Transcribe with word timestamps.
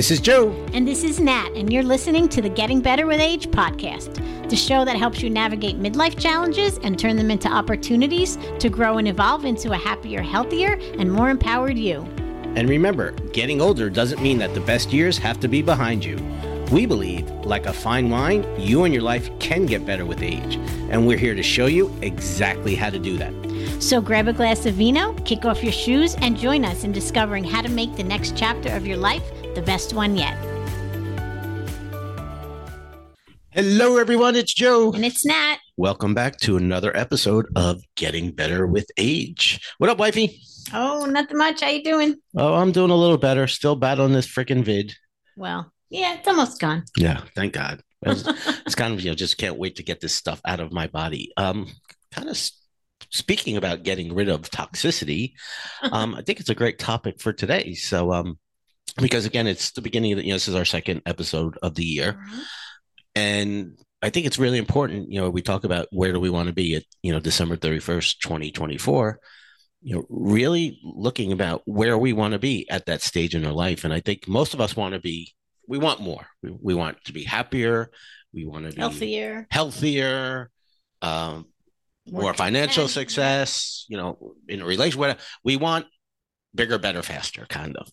This 0.00 0.10
is 0.10 0.20
Joe. 0.20 0.50
And 0.72 0.88
this 0.88 1.04
is 1.04 1.20
Nat, 1.20 1.50
and 1.54 1.70
you're 1.70 1.82
listening 1.82 2.26
to 2.30 2.40
the 2.40 2.48
Getting 2.48 2.80
Better 2.80 3.04
with 3.04 3.20
Age 3.20 3.48
podcast, 3.48 4.48
the 4.48 4.56
show 4.56 4.82
that 4.82 4.96
helps 4.96 5.20
you 5.22 5.28
navigate 5.28 5.78
midlife 5.78 6.18
challenges 6.18 6.78
and 6.78 6.98
turn 6.98 7.16
them 7.16 7.30
into 7.30 7.48
opportunities 7.50 8.38
to 8.60 8.70
grow 8.70 8.96
and 8.96 9.06
evolve 9.06 9.44
into 9.44 9.72
a 9.72 9.76
happier, 9.76 10.22
healthier, 10.22 10.78
and 10.98 11.12
more 11.12 11.28
empowered 11.28 11.76
you. 11.76 12.00
And 12.56 12.66
remember, 12.66 13.10
getting 13.34 13.60
older 13.60 13.90
doesn't 13.90 14.22
mean 14.22 14.38
that 14.38 14.54
the 14.54 14.62
best 14.62 14.90
years 14.90 15.18
have 15.18 15.38
to 15.40 15.48
be 15.48 15.60
behind 15.60 16.02
you. 16.02 16.16
We 16.72 16.86
believe, 16.86 17.28
like 17.44 17.66
a 17.66 17.72
fine 17.74 18.08
wine, 18.08 18.46
you 18.58 18.84
and 18.84 18.94
your 18.94 19.02
life 19.02 19.28
can 19.38 19.66
get 19.66 19.84
better 19.84 20.06
with 20.06 20.22
age. 20.22 20.56
And 20.88 21.06
we're 21.06 21.18
here 21.18 21.34
to 21.34 21.42
show 21.42 21.66
you 21.66 21.94
exactly 22.00 22.74
how 22.74 22.88
to 22.88 22.98
do 22.98 23.18
that. 23.18 23.34
So 23.82 24.00
grab 24.00 24.28
a 24.28 24.32
glass 24.32 24.64
of 24.64 24.76
vino, 24.76 25.12
kick 25.24 25.44
off 25.44 25.62
your 25.62 25.72
shoes, 25.72 26.14
and 26.22 26.38
join 26.38 26.64
us 26.64 26.84
in 26.84 26.92
discovering 26.92 27.44
how 27.44 27.60
to 27.60 27.68
make 27.68 27.96
the 27.96 28.02
next 28.02 28.34
chapter 28.34 28.70
of 28.70 28.86
your 28.86 28.96
life 28.96 29.30
the 29.60 29.66
best 29.66 29.92
one 29.92 30.16
yet. 30.16 30.38
Hello, 33.50 33.98
everyone. 33.98 34.34
It's 34.34 34.54
Joe. 34.54 34.90
And 34.92 35.04
it's 35.04 35.22
Nat. 35.26 35.58
Welcome 35.76 36.14
back 36.14 36.38
to 36.40 36.56
another 36.56 36.96
episode 36.96 37.46
of 37.56 37.82
Getting 37.94 38.30
Better 38.30 38.66
with 38.66 38.86
Age. 38.96 39.60
What 39.76 39.90
up, 39.90 39.98
wifey? 39.98 40.40
Oh, 40.72 41.04
nothing 41.04 41.36
much. 41.36 41.60
How 41.60 41.68
you 41.68 41.84
doing? 41.84 42.16
Oh, 42.34 42.54
I'm 42.54 42.72
doing 42.72 42.90
a 42.90 42.96
little 42.96 43.18
better. 43.18 43.46
Still 43.46 43.76
battling 43.76 44.12
this 44.12 44.26
freaking 44.26 44.64
vid. 44.64 44.94
Well, 45.36 45.70
yeah, 45.90 46.14
it's 46.14 46.28
almost 46.28 46.58
gone. 46.58 46.84
Yeah, 46.96 47.20
thank 47.34 47.52
God. 47.52 47.82
It's, 48.00 48.24
it's 48.64 48.74
kind 48.74 48.94
of 48.94 49.02
you 49.02 49.10
know 49.10 49.14
just 49.14 49.36
can't 49.36 49.58
wait 49.58 49.76
to 49.76 49.82
get 49.82 50.00
this 50.00 50.14
stuff 50.14 50.40
out 50.46 50.60
of 50.60 50.72
my 50.72 50.86
body. 50.86 51.32
Um, 51.36 51.66
kind 52.12 52.30
of 52.30 52.50
speaking 53.10 53.58
about 53.58 53.82
getting 53.82 54.14
rid 54.14 54.30
of 54.30 54.50
toxicity, 54.50 55.34
um, 55.82 56.14
I 56.14 56.22
think 56.22 56.40
it's 56.40 56.48
a 56.48 56.54
great 56.54 56.78
topic 56.78 57.20
for 57.20 57.34
today. 57.34 57.74
So, 57.74 58.10
um, 58.14 58.38
because 58.94 59.26
again, 59.26 59.46
it's 59.46 59.72
the 59.72 59.82
beginning 59.82 60.12
of 60.12 60.18
the, 60.18 60.24
you 60.24 60.30
know, 60.30 60.36
this 60.36 60.48
is 60.48 60.54
our 60.54 60.64
second 60.64 61.02
episode 61.06 61.58
of 61.62 61.74
the 61.74 61.84
year. 61.84 62.12
Mm-hmm. 62.12 62.40
And 63.16 63.78
I 64.02 64.10
think 64.10 64.26
it's 64.26 64.38
really 64.38 64.58
important, 64.58 65.10
you 65.10 65.20
know, 65.20 65.28
we 65.30 65.42
talk 65.42 65.64
about 65.64 65.88
where 65.90 66.12
do 66.12 66.20
we 66.20 66.30
want 66.30 66.48
to 66.48 66.54
be 66.54 66.76
at, 66.76 66.84
you 67.02 67.12
know, 67.12 67.20
December 67.20 67.56
31st, 67.56 68.18
2024, 68.20 69.20
you 69.82 69.94
know, 69.94 70.06
really 70.08 70.80
looking 70.82 71.32
about 71.32 71.62
where 71.66 71.98
we 71.98 72.12
want 72.12 72.32
to 72.32 72.38
be 72.38 72.68
at 72.70 72.86
that 72.86 73.02
stage 73.02 73.34
in 73.34 73.44
our 73.44 73.52
life. 73.52 73.84
And 73.84 73.92
I 73.92 74.00
think 74.00 74.26
most 74.26 74.54
of 74.54 74.60
us 74.60 74.76
want 74.76 74.94
to 74.94 75.00
be, 75.00 75.34
we 75.66 75.78
want 75.78 76.00
more. 76.00 76.26
We, 76.42 76.50
we 76.62 76.74
want 76.74 77.02
to 77.04 77.12
be 77.12 77.24
happier. 77.24 77.90
We 78.32 78.46
want 78.46 78.66
to 78.66 78.72
be 78.72 78.80
healthier, 78.80 79.46
healthier, 79.50 80.50
um, 81.02 81.46
more, 82.06 82.22
more 82.22 82.34
financial 82.34 82.88
success, 82.88 83.86
you 83.88 83.96
know, 83.96 84.34
in 84.48 84.62
a 84.62 84.64
relationship. 84.64 85.18
We 85.44 85.56
want 85.56 85.86
bigger, 86.54 86.78
better, 86.78 87.02
faster, 87.02 87.46
kind 87.48 87.76
of 87.76 87.90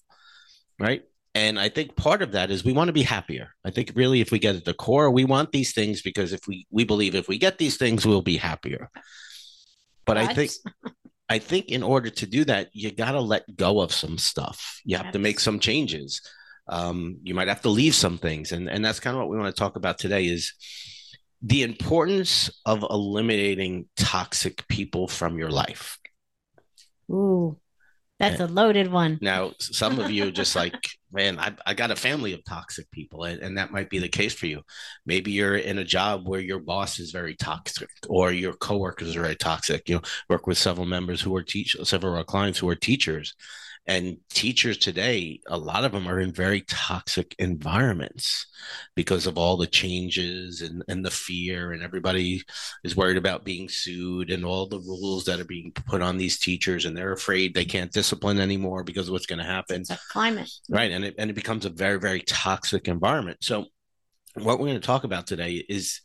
right? 0.80 1.04
And 1.36 1.60
I 1.60 1.70
think 1.70 1.96
part 1.96 2.22
of 2.22 2.32
that 2.32 2.50
is 2.50 2.66
we 2.66 2.74
want 2.74 2.88
to 2.88 2.94
be 2.94 3.04
happier. 3.04 3.50
I 3.64 3.70
think 3.70 3.92
really 3.96 4.22
if 4.22 4.32
we 4.32 4.40
get 4.40 4.56
at 4.56 4.66
the 4.66 4.74
core, 4.74 5.12
we 5.12 5.24
want 5.24 5.52
these 5.52 5.74
things 5.74 6.02
because 6.02 6.34
if 6.34 6.48
we 6.48 6.66
we 6.72 6.84
believe 6.84 7.14
if 7.14 7.28
we 7.28 7.38
get 7.38 7.60
these 7.60 7.78
things, 7.78 8.06
we'll 8.06 8.24
be 8.24 8.38
happier. 8.38 8.90
But 10.06 10.18
what? 10.18 10.30
I 10.30 10.34
think 10.34 10.52
I 11.30 11.40
think 11.40 11.68
in 11.68 11.84
order 11.84 12.10
to 12.10 12.26
do 12.26 12.46
that, 12.46 12.70
you 12.74 12.92
got 12.92 13.12
to 13.12 13.20
let 13.20 13.56
go 13.56 13.82
of 13.82 13.94
some 13.94 14.18
stuff. 14.18 14.82
You 14.86 14.98
have 14.98 15.08
yes. 15.08 15.14
to 15.14 15.20
make 15.20 15.40
some 15.40 15.60
changes. 15.60 16.22
Um, 16.70 17.18
you 17.24 17.36
might 17.36 17.50
have 17.50 17.62
to 17.62 17.70
leave 17.70 17.96
some 17.96 18.18
things, 18.18 18.52
and 18.52 18.70
and 18.70 18.84
that's 18.84 19.00
kind 19.00 19.16
of 19.16 19.20
what 19.20 19.30
we 19.30 19.38
want 19.38 19.56
to 19.56 19.60
talk 19.60 19.76
about 19.76 20.00
today. 20.00 20.26
Is 20.26 20.54
the 21.42 21.64
importance 21.64 22.50
of 22.66 22.84
eliminating 22.90 23.86
toxic 23.96 24.68
people 24.68 25.08
from 25.08 25.38
your 25.38 25.52
life. 25.52 26.00
Ooh, 27.12 27.60
that's 28.20 28.40
a 28.40 28.48
loaded 28.48 28.92
one. 28.92 29.20
Now, 29.22 29.52
some 29.60 30.00
of 30.00 30.10
you 30.10 30.32
just 30.32 30.56
like, 30.56 30.76
man, 31.12 31.40
I, 31.40 31.54
I 31.66 31.74
got 31.74 31.92
a 31.92 31.96
family 31.96 32.34
of 32.34 32.44
toxic 32.44 32.90
people, 32.92 33.26
and, 33.26 33.42
and 33.42 33.58
that 33.58 33.72
might 33.72 33.90
be 33.90 34.00
the 34.00 34.10
case 34.10 34.34
for 34.34 34.48
you. 34.48 34.62
Maybe 35.06 35.32
you're 35.32 35.58
in 35.58 35.78
a 35.78 35.84
job 35.84 36.28
where 36.28 36.40
your 36.40 36.60
boss 36.60 37.00
is 37.00 37.12
very 37.12 37.36
toxic, 37.36 37.90
or 38.10 38.32
your 38.32 38.54
coworkers 38.54 39.16
are 39.16 39.22
very 39.22 39.36
toxic. 39.36 39.88
You 39.88 39.96
know, 39.96 40.02
work 40.30 40.48
with 40.48 40.58
several 40.58 40.88
members 40.88 41.22
who 41.22 41.36
are 41.36 41.44
teach 41.44 41.76
several 41.84 42.14
of 42.14 42.18
our 42.18 42.24
clients 42.24 42.60
who 42.60 42.70
are 42.70 42.76
teachers, 42.76 43.36
and 43.88 44.18
teachers 44.30 44.78
today, 44.78 45.40
a 45.48 45.58
lot 45.58 45.86
of 45.86 45.94
them 45.94 46.08
are 46.08 46.20
in 46.20 46.34
very 46.34 46.62
toxic 46.62 47.34
environments 47.40 48.46
because 48.96 49.26
of 49.26 49.38
all 49.38 49.56
the 49.56 49.66
changes 49.66 50.62
and, 50.62 50.84
and 50.90 51.06
the 51.06 51.12
fear, 51.12 51.72
and 51.72 51.82
everybody 51.82 52.44
is 52.84 52.98
worried 52.98 53.16
about 53.16 53.46
being 53.46 53.70
sued 53.70 54.30
and 54.30 54.44
all 54.44 54.68
the 54.68 54.82
rules 54.82 55.24
that 55.26 55.40
are 55.40 55.46
being 55.46 55.72
put 55.72 56.02
on 56.02 56.18
these 56.18 56.38
teachers, 56.38 56.84
and 56.84 56.98
they're 56.98 57.14
afraid 57.14 57.54
they 57.54 57.64
can't 57.64 57.94
discipline 57.94 58.42
anymore 58.42 58.84
because 58.84 59.08
of 59.08 59.14
what's 59.14 59.26
going 59.26 59.40
to 59.40 59.46
happen. 59.46 59.82
It's 59.82 60.08
climate. 60.08 60.52
Right. 60.70 60.92
And 60.92 61.06
it, 61.06 61.16
and 61.18 61.30
it 61.30 61.36
becomes 61.36 61.66
a 61.66 61.70
very, 61.70 61.98
very 61.98 62.22
toxic 62.22 62.90
environment. 62.90 63.38
So, 63.42 63.68
what 64.36 64.60
we're 64.60 64.68
going 64.68 64.82
to 64.82 64.86
talk 64.86 65.06
about 65.06 65.28
today 65.28 65.66
is 65.68 66.02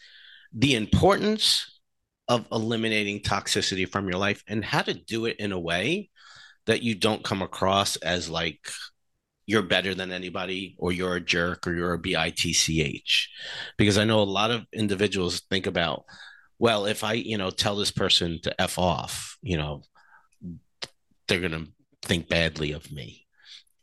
the 0.52 0.76
importance 0.76 1.80
of 2.28 2.46
eliminating 2.52 3.20
toxicity 3.20 3.88
from 3.88 4.08
your 4.08 4.18
life 4.18 4.44
and 4.46 4.64
how 4.64 4.82
to 4.82 4.94
do 4.94 5.26
it 5.26 5.36
in 5.38 5.50
a 5.50 5.58
way 5.58 6.10
that 6.66 6.82
you 6.82 6.94
don't 6.94 7.24
come 7.24 7.42
across 7.42 7.96
as 7.96 8.28
like 8.28 8.60
you're 9.46 9.62
better 9.62 9.94
than 9.94 10.12
anybody 10.12 10.76
or 10.78 10.92
you're 10.92 11.16
a 11.16 11.20
jerk 11.20 11.66
or 11.66 11.74
you're 11.74 11.94
a 11.94 11.98
bitch 12.00 13.26
because 13.76 13.98
i 13.98 14.04
know 14.04 14.20
a 14.20 14.24
lot 14.24 14.50
of 14.50 14.64
individuals 14.72 15.42
think 15.50 15.66
about 15.66 16.04
well 16.58 16.86
if 16.86 17.02
i 17.02 17.12
you 17.12 17.36
know 17.36 17.50
tell 17.50 17.74
this 17.74 17.90
person 17.90 18.38
to 18.42 18.60
f 18.60 18.78
off 18.78 19.36
you 19.42 19.56
know 19.56 19.82
they're 21.28 21.40
going 21.40 21.52
to 21.52 21.72
think 22.02 22.28
badly 22.28 22.72
of 22.72 22.90
me. 22.92 23.26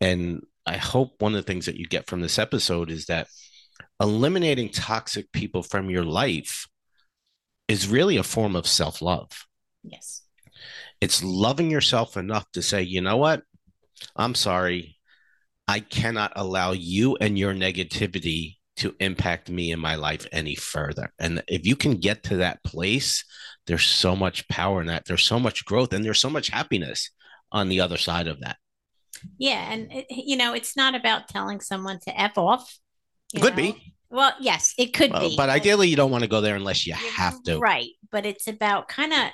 And 0.01 0.43
i 0.65 0.77
hope 0.77 1.21
one 1.21 1.33
of 1.33 1.43
the 1.43 1.51
things 1.51 1.65
that 1.65 1.77
you 1.77 1.87
get 1.87 2.07
from 2.07 2.21
this 2.21 2.37
episode 2.37 2.91
is 2.91 3.05
that 3.07 3.27
eliminating 3.99 4.69
toxic 4.69 5.31
people 5.31 5.63
from 5.63 5.89
your 5.89 6.03
life 6.03 6.67
is 7.67 7.87
really 7.87 8.17
a 8.17 8.23
form 8.23 8.55
of 8.55 8.67
self-love. 8.67 9.29
Yes 9.83 10.28
it's 11.01 11.23
loving 11.23 11.71
yourself 11.71 12.17
enough 12.17 12.45
to 12.53 12.61
say, 12.61 12.81
you 12.81 13.01
know 13.01 13.17
what? 13.17 13.43
I'm 14.15 14.35
sorry. 14.35 14.97
I 15.67 15.79
cannot 15.79 16.33
allow 16.35 16.71
you 16.71 17.17
and 17.21 17.37
your 17.37 17.53
negativity 17.53 18.55
to 18.77 18.95
impact 18.99 19.49
me 19.49 19.71
in 19.71 19.79
my 19.79 19.95
life 19.95 20.25
any 20.31 20.55
further. 20.55 21.11
And 21.19 21.43
if 21.47 21.67
you 21.67 21.75
can 21.75 21.95
get 21.95 22.23
to 22.23 22.37
that 22.37 22.63
place, 22.63 23.25
there's 23.67 23.85
so 23.85 24.15
much 24.15 24.47
power 24.47 24.81
in 24.81 24.87
that. 24.87 25.05
There's 25.05 25.25
so 25.25 25.39
much 25.39 25.65
growth 25.65 25.93
and 25.93 26.03
there's 26.03 26.21
so 26.21 26.29
much 26.29 26.49
happiness 26.49 27.11
on 27.51 27.69
the 27.69 27.81
other 27.81 27.97
side 27.97 28.27
of 28.27 28.39
that. 28.39 28.57
Yeah. 29.37 29.71
And, 29.71 29.91
it, 29.91 30.05
you 30.09 30.37
know, 30.37 30.53
it's 30.53 30.77
not 30.77 30.95
about 30.95 31.27
telling 31.27 31.59
someone 31.59 31.99
to 32.05 32.19
F 32.19 32.37
off. 32.37 32.79
Could 33.35 33.55
know? 33.55 33.63
be. 33.63 33.93
Well, 34.09 34.33
yes, 34.39 34.73
it 34.77 34.93
could 34.93 35.11
well, 35.11 35.29
be. 35.29 35.35
But 35.35 35.49
ideally, 35.49 35.87
you 35.87 35.95
don't 35.95 36.09
want 36.09 36.23
to 36.23 36.29
go 36.29 36.41
there 36.41 36.55
unless 36.55 36.87
you 36.87 36.93
have 36.93 37.41
to. 37.43 37.59
Right. 37.59 37.89
But 38.11 38.25
it's 38.25 38.47
about 38.47 38.87
kind 38.87 39.13
of 39.13 39.29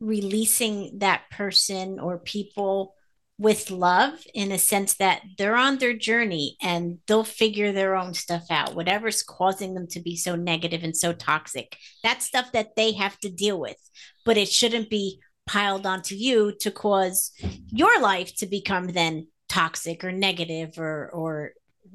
releasing 0.00 0.98
that 0.98 1.22
person 1.30 1.98
or 1.98 2.18
people 2.18 2.94
with 3.38 3.70
love 3.70 4.14
in 4.34 4.50
a 4.50 4.58
sense 4.58 4.94
that 4.94 5.22
they're 5.38 5.56
on 5.56 5.78
their 5.78 5.94
journey 5.94 6.56
and 6.60 6.98
they'll 7.06 7.22
figure 7.22 7.70
their 7.70 7.94
own 7.94 8.12
stuff 8.12 8.44
out. 8.50 8.74
Whatever's 8.74 9.22
causing 9.22 9.74
them 9.74 9.86
to 9.88 10.00
be 10.00 10.16
so 10.16 10.34
negative 10.34 10.82
and 10.82 10.96
so 10.96 11.12
toxic 11.12 11.76
that's 12.02 12.26
stuff 12.26 12.50
that 12.52 12.74
they 12.74 12.92
have 12.92 13.16
to 13.20 13.30
deal 13.30 13.60
with. 13.60 13.76
But 14.24 14.36
it 14.36 14.48
shouldn't 14.48 14.90
be 14.90 15.20
piled 15.46 15.86
onto 15.86 16.14
you 16.14 16.52
to 16.60 16.70
cause 16.70 17.32
your 17.68 18.00
life 18.00 18.34
to 18.36 18.46
become 18.46 18.88
then 18.88 19.28
toxic 19.48 20.04
or 20.04 20.12
negative 20.12 20.78
or 20.78 21.08
or 21.10 21.52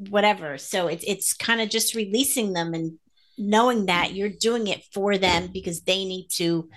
whatever. 0.10 0.58
So 0.58 0.88
it's 0.88 1.04
it's 1.06 1.34
kind 1.34 1.60
of 1.60 1.70
just 1.70 1.94
releasing 1.94 2.54
them 2.54 2.74
and 2.74 2.98
knowing 3.38 3.88
that 3.88 4.14
you're 4.14 4.30
doing 4.30 4.68
it 4.68 4.84
for 4.94 5.18
them 5.18 5.50
because 5.52 5.82
they 5.82 6.06
need 6.06 6.28
to 6.36 6.70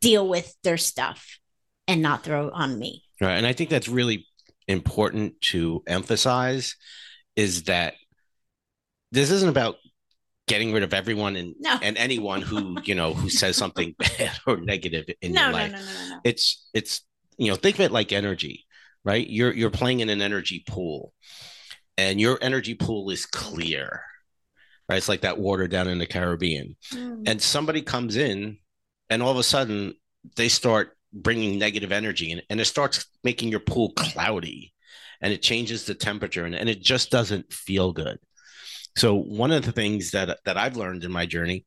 deal 0.00 0.26
with 0.26 0.54
their 0.62 0.76
stuff 0.76 1.38
and 1.86 2.02
not 2.02 2.22
throw 2.22 2.50
on 2.50 2.78
me. 2.78 3.04
Right. 3.20 3.34
And 3.34 3.46
I 3.46 3.52
think 3.52 3.70
that's 3.70 3.88
really 3.88 4.26
important 4.68 5.40
to 5.40 5.82
emphasize 5.86 6.76
is 7.36 7.64
that 7.64 7.94
this 9.12 9.30
isn't 9.30 9.48
about 9.48 9.76
getting 10.46 10.72
rid 10.72 10.82
of 10.82 10.92
everyone 10.92 11.36
and 11.36 11.54
no. 11.60 11.78
and 11.82 11.96
anyone 11.96 12.42
who 12.42 12.76
you 12.84 12.94
know 12.94 13.14
who 13.14 13.28
says 13.28 13.56
something 13.56 13.94
bad 13.98 14.32
or 14.46 14.58
negative 14.58 15.06
in 15.20 15.32
no, 15.32 15.44
your 15.44 15.52
life. 15.52 15.72
No, 15.72 15.78
no, 15.78 15.84
no, 15.84 16.08
no, 16.10 16.20
It's 16.24 16.68
it's 16.74 17.04
you 17.38 17.50
know 17.50 17.56
think 17.56 17.76
of 17.76 17.82
it 17.82 17.92
like 17.92 18.12
energy, 18.12 18.66
right? 19.04 19.26
You're 19.28 19.52
you're 19.52 19.70
playing 19.70 20.00
in 20.00 20.08
an 20.08 20.22
energy 20.22 20.64
pool, 20.66 21.12
and 21.96 22.20
your 22.20 22.38
energy 22.40 22.74
pool 22.74 23.10
is 23.10 23.26
clear, 23.26 24.02
right? 24.88 24.96
It's 24.96 25.08
like 25.08 25.22
that 25.22 25.38
water 25.38 25.68
down 25.68 25.88
in 25.88 25.98
the 25.98 26.06
Caribbean, 26.06 26.76
mm. 26.92 27.22
and 27.26 27.40
somebody 27.40 27.82
comes 27.82 28.16
in 28.16 28.58
and 29.10 29.22
all 29.22 29.30
of 29.30 29.36
a 29.36 29.42
sudden 29.42 29.94
they 30.36 30.48
start 30.48 30.96
bringing 31.12 31.58
negative 31.58 31.92
energy 31.92 32.32
and, 32.32 32.42
and 32.48 32.60
it 32.60 32.64
starts 32.64 33.06
making 33.24 33.48
your 33.48 33.60
pool 33.60 33.92
cloudy 33.96 34.72
and 35.20 35.32
it 35.32 35.42
changes 35.42 35.84
the 35.84 35.94
temperature 35.94 36.44
and, 36.44 36.54
and 36.54 36.68
it 36.68 36.80
just 36.80 37.10
doesn't 37.10 37.52
feel 37.52 37.92
good 37.92 38.18
so 38.96 39.14
one 39.14 39.50
of 39.50 39.64
the 39.64 39.72
things 39.72 40.12
that 40.12 40.38
that 40.44 40.56
i've 40.56 40.76
learned 40.76 41.04
in 41.04 41.12
my 41.12 41.26
journey 41.26 41.64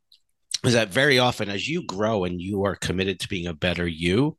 is 0.64 0.74
that 0.74 0.90
very 0.90 1.20
often 1.20 1.50
as 1.50 1.68
you 1.68 1.86
grow 1.86 2.24
and 2.24 2.42
you 2.42 2.64
are 2.64 2.76
committed 2.76 3.20
to 3.20 3.28
being 3.28 3.48
a 3.48 3.54
better 3.54 3.88
you 3.88 4.38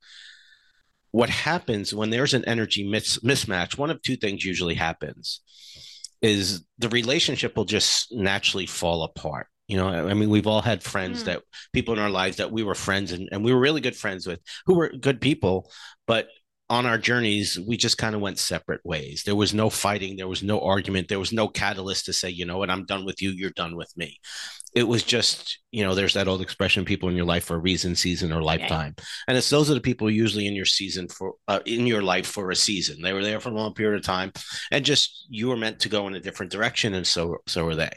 what 1.10 1.30
happens 1.30 1.94
when 1.94 2.10
there's 2.10 2.34
an 2.34 2.44
energy 2.46 2.88
mis- 2.88 3.18
mismatch 3.18 3.76
one 3.76 3.90
of 3.90 4.00
two 4.02 4.16
things 4.16 4.44
usually 4.44 4.74
happens 4.74 5.42
is 6.24 6.64
the 6.78 6.88
relationship 6.88 7.54
will 7.54 7.66
just 7.66 8.10
naturally 8.10 8.64
fall 8.64 9.04
apart. 9.04 9.46
You 9.66 9.78
know, 9.78 9.88
I 9.88 10.12
mean, 10.12 10.28
we've 10.28 10.46
all 10.46 10.60
had 10.60 10.82
friends 10.82 11.22
mm. 11.22 11.26
that 11.26 11.42
people 11.72 11.94
in 11.94 12.00
our 12.00 12.10
lives 12.10 12.36
that 12.36 12.52
we 12.52 12.62
were 12.62 12.74
friends 12.74 13.12
and, 13.12 13.28
and 13.32 13.42
we 13.42 13.52
were 13.52 13.60
really 13.60 13.80
good 13.80 13.96
friends 13.96 14.26
with 14.26 14.40
who 14.66 14.74
were 14.74 14.90
good 14.90 15.20
people, 15.20 15.70
but 16.06 16.28
on 16.70 16.86
our 16.86 16.96
journeys, 16.96 17.58
we 17.58 17.76
just 17.76 17.98
kind 17.98 18.14
of 18.14 18.22
went 18.22 18.38
separate 18.38 18.80
ways. 18.84 19.22
There 19.24 19.36
was 19.36 19.52
no 19.52 19.68
fighting, 19.68 20.16
there 20.16 20.28
was 20.28 20.42
no 20.42 20.60
argument, 20.60 21.08
there 21.08 21.18
was 21.18 21.32
no 21.32 21.46
catalyst 21.46 22.06
to 22.06 22.12
say, 22.12 22.30
you 22.30 22.46
know 22.46 22.56
what, 22.56 22.70
I'm 22.70 22.86
done 22.86 23.04
with 23.04 23.20
you, 23.20 23.30
you're 23.30 23.50
done 23.50 23.76
with 23.76 23.94
me. 23.96 24.18
It 24.74 24.88
was 24.88 25.04
just, 25.04 25.60
you 25.70 25.84
know, 25.84 25.94
there's 25.94 26.14
that 26.14 26.26
old 26.26 26.40
expression: 26.40 26.84
people 26.84 27.08
in 27.08 27.14
your 27.14 27.26
life 27.26 27.44
for 27.44 27.54
a 27.54 27.60
reason, 27.60 27.94
season, 27.94 28.32
or 28.32 28.42
lifetime. 28.42 28.96
And 29.28 29.38
it's 29.38 29.48
those 29.48 29.70
are 29.70 29.74
the 29.74 29.80
people 29.80 30.10
usually 30.10 30.48
in 30.48 30.56
your 30.56 30.64
season 30.64 31.06
for 31.06 31.34
uh, 31.46 31.60
in 31.64 31.86
your 31.86 32.02
life 32.02 32.26
for 32.26 32.50
a 32.50 32.56
season. 32.56 33.00
They 33.00 33.12
were 33.12 33.22
there 33.22 33.38
for 33.38 33.50
a 33.50 33.54
long 33.54 33.74
period 33.74 34.00
of 34.00 34.04
time, 34.04 34.32
and 34.72 34.84
just 34.84 35.26
you 35.30 35.48
were 35.48 35.56
meant 35.56 35.78
to 35.80 35.88
go 35.88 36.08
in 36.08 36.14
a 36.16 36.20
different 36.20 36.50
direction, 36.50 36.94
and 36.94 37.06
so 37.06 37.36
so 37.46 37.64
are 37.68 37.76
they. 37.76 37.90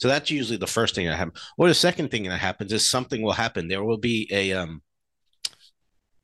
So 0.00 0.08
that's 0.08 0.30
usually 0.30 0.56
the 0.56 0.66
first 0.66 0.94
thing 0.94 1.04
that 1.06 1.16
happens. 1.16 1.38
Or 1.58 1.68
the 1.68 1.74
second 1.74 2.10
thing 2.10 2.22
that 2.22 2.40
happens 2.40 2.72
is 2.72 2.88
something 2.88 3.20
will 3.20 3.32
happen. 3.32 3.68
There 3.68 3.84
will 3.84 3.98
be 3.98 4.26
a 4.32 4.54
um 4.54 4.80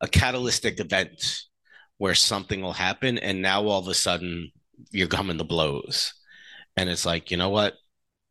a 0.00 0.08
catalytic 0.08 0.80
event 0.80 1.49
where 2.00 2.14
something 2.14 2.62
will 2.62 2.72
happen 2.72 3.18
and 3.18 3.42
now 3.42 3.62
all 3.66 3.78
of 3.78 3.86
a 3.86 3.92
sudden 3.92 4.50
you're 4.90 5.06
coming 5.06 5.36
to 5.36 5.44
blows. 5.44 6.14
And 6.74 6.88
it's 6.88 7.04
like 7.04 7.30
you 7.30 7.36
know 7.36 7.50
what? 7.50 7.74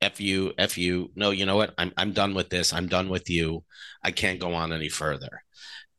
F 0.01 0.19
you 0.19 0.54
f 0.57 0.75
you. 0.75 1.12
No 1.16 1.30
you 1.30 1.45
know 1.45 1.56
what? 1.56 1.75
I'm, 1.77 1.94
I'm 1.95 2.12
done 2.12 2.33
with 2.33 2.50
this. 2.50 2.74
I'm 2.74 2.88
done 2.88 3.10
with 3.10 3.30
you. 3.30 3.63
I 4.04 4.10
can't 4.10 4.39
go 4.39 4.56
on 4.56 4.74
any 4.74 4.89
further. 4.89 5.44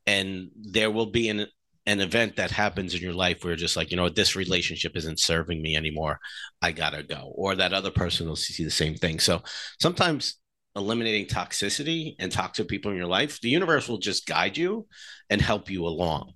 And 0.04 0.50
there 0.56 0.90
will 0.90 1.12
be 1.12 1.28
an 1.28 1.46
an 1.86 2.00
event 2.00 2.34
that 2.36 2.50
happens 2.50 2.92
in 2.92 3.02
your 3.02 3.12
life 3.12 3.44
where 3.44 3.52
you're 3.52 3.56
just 3.56 3.76
like 3.76 3.92
you 3.92 3.96
know 3.96 4.08
this 4.08 4.34
relationship 4.34 4.96
isn't 4.96 5.20
serving 5.20 5.62
me 5.62 5.76
anymore. 5.76 6.18
I 6.60 6.72
gotta 6.72 7.04
go. 7.04 7.32
Or 7.36 7.54
that 7.54 7.72
other 7.72 7.92
person 7.92 8.26
will 8.26 8.34
see 8.34 8.64
the 8.64 8.70
same 8.72 8.96
thing. 8.96 9.20
So 9.20 9.42
sometimes 9.78 10.40
eliminating 10.74 11.26
toxicity 11.26 12.16
and 12.18 12.32
toxic 12.32 12.66
people 12.68 12.90
in 12.92 12.96
your 12.96 13.06
life 13.06 13.40
the 13.40 13.48
universe 13.48 13.88
will 13.88 13.98
just 13.98 14.24
guide 14.24 14.56
you 14.56 14.86
and 15.28 15.42
help 15.42 15.68
you 15.68 15.84
along 15.84 16.32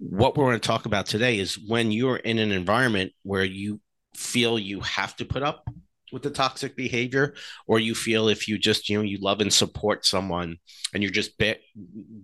what 0.00 0.34
we're 0.36 0.46
going 0.46 0.58
to 0.58 0.66
talk 0.66 0.86
about 0.86 1.04
today 1.04 1.38
is 1.38 1.58
when 1.68 1.92
you're 1.92 2.16
in 2.16 2.38
an 2.38 2.52
environment 2.52 3.12
where 3.22 3.44
you 3.44 3.80
feel 4.16 4.58
you 4.58 4.80
have 4.80 5.14
to 5.16 5.26
put 5.26 5.42
up 5.42 5.68
with 6.10 6.22
the 6.22 6.30
toxic 6.30 6.74
behavior 6.74 7.34
or 7.68 7.78
you 7.78 7.94
feel 7.94 8.28
if 8.28 8.48
you 8.48 8.58
just 8.58 8.88
you 8.88 8.96
know 8.96 9.04
you 9.04 9.18
love 9.20 9.40
and 9.40 9.52
support 9.52 10.04
someone 10.04 10.56
and 10.92 11.02
you're 11.02 11.12
just 11.12 11.36
be- 11.38 11.54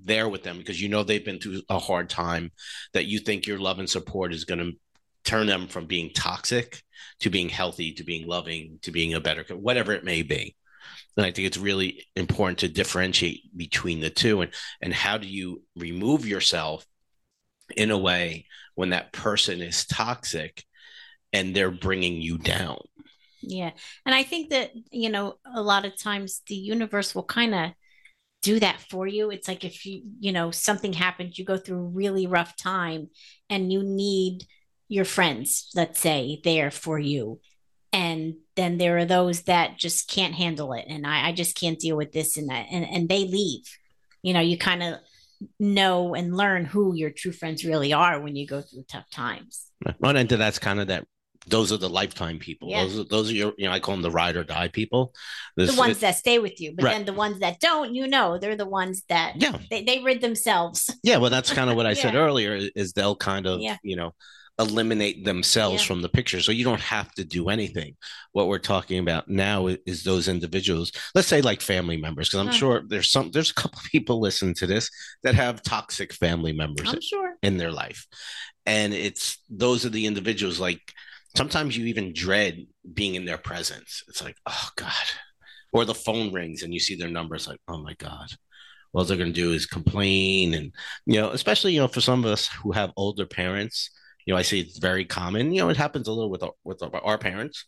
there 0.05 0.29
with 0.29 0.43
them 0.43 0.59
because 0.59 0.81
you 0.81 0.89
know 0.89 1.05
they've 1.05 1.25
been 1.25 1.39
through 1.39 1.61
a 1.69 1.79
hard 1.79 2.09
time 2.09 2.51
that 2.95 3.05
you 3.05 3.19
think 3.19 3.47
your 3.47 3.59
love 3.59 3.79
and 3.79 3.89
support 3.89 4.33
is 4.33 4.45
going 4.45 4.59
to 4.59 4.73
turn 5.25 5.47
them 5.47 5.69
from 5.69 5.87
being 5.87 6.11
toxic 6.15 6.83
to 7.21 7.31
being 7.31 7.49
healthy 7.49 7.93
to 7.93 8.05
being 8.05 8.27
loving 8.27 8.79
to 8.83 8.91
being 8.91 9.15
a 9.15 9.21
better 9.21 9.45
whatever 9.55 9.93
it 9.93 10.05
may 10.05 10.23
be. 10.23 10.57
And 11.17 11.27
i 11.27 11.31
think 11.31 11.47
it's 11.47 11.59
really 11.59 12.05
important 12.17 12.59
to 12.61 12.69
differentiate 12.69 13.57
between 13.57 14.01
the 14.01 14.11
two. 14.11 14.41
And 14.41 14.51
and 14.81 14.95
how 14.95 15.19
do 15.19 15.29
you 15.29 15.63
remove 15.77 16.27
yourself 16.27 16.87
in 17.77 17.91
a 17.91 17.99
way 17.99 18.47
when 18.75 18.91
that 18.91 19.13
person 19.13 19.61
is 19.61 19.87
toxic 19.87 20.65
and 21.33 21.55
they're 21.55 21.71
bringing 21.71 22.21
you 22.21 22.39
down. 22.39 22.79
Yeah. 23.43 23.71
And 24.05 24.15
I 24.15 24.23
think 24.23 24.51
that, 24.51 24.73
you 24.91 25.09
know, 25.09 25.37
a 25.55 25.63
lot 25.63 25.85
of 25.85 25.99
times 25.99 26.43
the 26.47 26.55
universe 26.55 27.15
will 27.15 27.25
kind 27.25 27.55
of 27.55 27.71
do 28.43 28.61
that 28.61 28.81
for 28.81 29.07
you. 29.07 29.31
It's 29.31 29.49
like 29.49 29.65
if 29.65 29.85
you, 29.87 30.03
you 30.21 30.33
know, 30.33 30.51
something 30.51 30.93
happens, 30.93 31.39
you 31.39 31.45
go 31.45 31.57
through 31.57 31.79
a 31.79 31.91
really 31.91 32.27
rough 32.27 32.57
time 32.57 33.09
and 33.51 33.73
you 33.73 33.83
need 33.83 34.47
your 34.89 35.05
friends, 35.05 35.71
let's 35.75 36.01
say, 36.01 36.41
there 36.45 36.71
for 36.71 36.99
you. 36.99 37.41
And 37.93 38.35
then 38.57 38.79
there 38.79 38.99
are 38.99 39.05
those 39.05 39.43
that 39.43 39.79
just 39.79 40.09
can't 40.09 40.35
handle 40.35 40.73
it. 40.75 40.85
And 40.89 41.07
I, 41.07 41.29
I 41.29 41.33
just 41.33 41.59
can't 41.59 41.79
deal 41.79 41.97
with 41.97 42.13
this 42.13 42.37
and 42.37 42.51
that. 42.51 42.67
And, 42.71 42.85
and 42.85 43.09
they 43.09 43.25
leave. 43.25 43.65
You 44.23 44.35
know, 44.35 44.41
you 44.41 44.59
kind 44.59 44.83
of 44.83 44.99
know 45.59 46.15
and 46.15 46.37
learn 46.37 46.65
who 46.65 46.95
your 46.95 47.11
true 47.11 47.33
friends 47.33 47.65
really 47.65 47.93
are 47.93 48.21
when 48.21 48.37
you 48.37 48.47
go 48.47 48.61
through 48.61 48.85
tough 48.89 49.09
times. 49.11 49.67
Right 50.01 50.17
into 50.17 50.37
that's 50.37 50.59
kind 50.59 50.81
of 50.81 50.89
that. 50.89 51.07
Those 51.49 51.71
are 51.73 51.77
the 51.77 51.89
lifetime 51.89 52.41
people. 52.41 52.71
Yeah. 52.71 52.83
Those 52.83 52.99
are 52.99 53.05
those 53.05 53.31
are 53.31 53.35
your, 53.35 53.53
you 53.57 53.67
know, 53.67 53.73
I 53.73 53.79
call 53.79 53.95
them 53.95 54.03
the 54.03 54.11
ride 54.11 54.37
or 54.37 54.43
die 54.43 54.67
people. 54.67 55.13
This, 55.57 55.73
the 55.73 55.79
ones 55.79 55.99
it, 55.99 56.01
that 56.01 56.17
stay 56.17 56.41
with 56.41 56.61
you, 56.61 56.75
but 56.75 56.87
right. 56.87 56.93
then 56.93 57.05
the 57.05 57.13
ones 57.13 57.39
that 57.39 57.61
don't, 57.61 57.95
you 57.95 58.09
know, 58.09 58.37
they're 58.39 58.57
the 58.57 58.67
ones 58.67 59.05
that 59.09 59.35
yeah 59.37 59.57
they, 59.71 59.85
they 59.85 60.01
rid 60.01 60.21
themselves. 60.21 60.93
Yeah, 61.05 61.19
well, 61.19 61.31
that's 61.31 61.53
kind 61.53 61.71
of 61.71 61.77
what 61.77 61.87
I 61.87 61.91
yeah. 61.93 62.03
said 62.03 62.15
earlier. 62.17 62.59
Is 62.75 62.95
they'll 62.95 63.15
kind 63.15 63.47
of 63.47 63.61
yeah. 63.61 63.77
you 63.83 63.95
know 63.95 64.13
eliminate 64.59 65.25
themselves 65.25 65.83
yeah. 65.83 65.89
from 65.89 66.03
the 66.03 66.09
picture. 66.09 66.41
So 66.41 66.53
you 66.53 66.65
don't 66.65 66.81
have 66.81 67.13
to 67.15 67.25
do 67.25 67.49
anything. 67.49 67.97
What 68.33 68.49
we're 68.49 68.59
talking 68.59 68.99
about 68.99 69.29
now 69.29 69.67
is, 69.67 69.79
is 69.87 70.03
those 70.03 70.29
individuals, 70.29 70.93
let's 71.15 71.29
say 71.29 71.43
like 71.43 71.61
family 71.61 71.97
members, 71.97 72.29
because 72.29 72.41
I'm 72.41 72.49
uh-huh. 72.49 72.57
sure 72.57 72.83
there's 72.87 73.11
some 73.11 73.31
there's 73.31 73.51
a 73.51 73.55
couple 73.55 73.81
people 73.91 74.21
listening 74.21 74.55
to 74.55 74.67
this 74.67 74.91
that 75.23 75.35
have 75.35 75.63
toxic 75.63 76.13
family 76.13 76.53
members 76.53 76.93
I'm 76.93 77.01
sure. 77.01 77.35
in 77.43 77.59
their 77.59 77.73
life. 77.73 78.07
And 78.65 78.95
it's 78.95 79.39
those 79.51 79.85
are 79.85 79.91
the 79.91 80.07
individuals 80.07 80.59
like 80.59 80.81
sometimes 81.37 81.77
you 81.77 81.87
even 81.87 82.15
dread 82.15 82.67
being 82.95 83.15
in 83.15 83.27
their 83.27 83.39
presence. 83.39 84.03
It's 84.09 84.23
like, 84.23 84.37
oh 84.47 84.69
God. 84.77 84.93
Or 85.73 85.85
the 85.85 85.95
phone 85.95 86.33
rings 86.33 86.63
and 86.63 86.73
you 86.73 86.81
see 86.81 86.97
their 86.97 87.11
numbers 87.11 87.47
like, 87.47 87.61
oh 87.69 87.79
my 87.79 87.95
God 87.95 88.29
all 88.95 89.05
they're 89.05 89.17
going 89.19 89.33
to 89.33 89.41
do 89.41 89.53
is 89.53 89.67
complain 89.67 90.55
and 90.55 90.73
you 91.05 91.21
know 91.21 91.29
especially 91.31 91.75
you 91.75 91.81
know 91.81 91.89
for 91.89 92.01
some 92.01 92.25
of 92.25 92.31
us 92.31 92.47
who 92.47 92.73
have 92.73 92.93
older 92.97 93.27
parents 93.27 93.91
you 94.27 94.35
know, 94.35 94.39
I 94.39 94.43
see 94.43 94.61
it's 94.61 94.79
very 94.79 95.05
common. 95.05 95.53
You 95.53 95.63
know, 95.63 95.69
it 95.69 95.77
happens 95.77 96.09
a 96.09 96.13
little 96.13 96.31
with 96.31 96.43
our, 96.43 96.53
with 96.65 96.83
our 96.83 97.17
parents, 97.17 97.65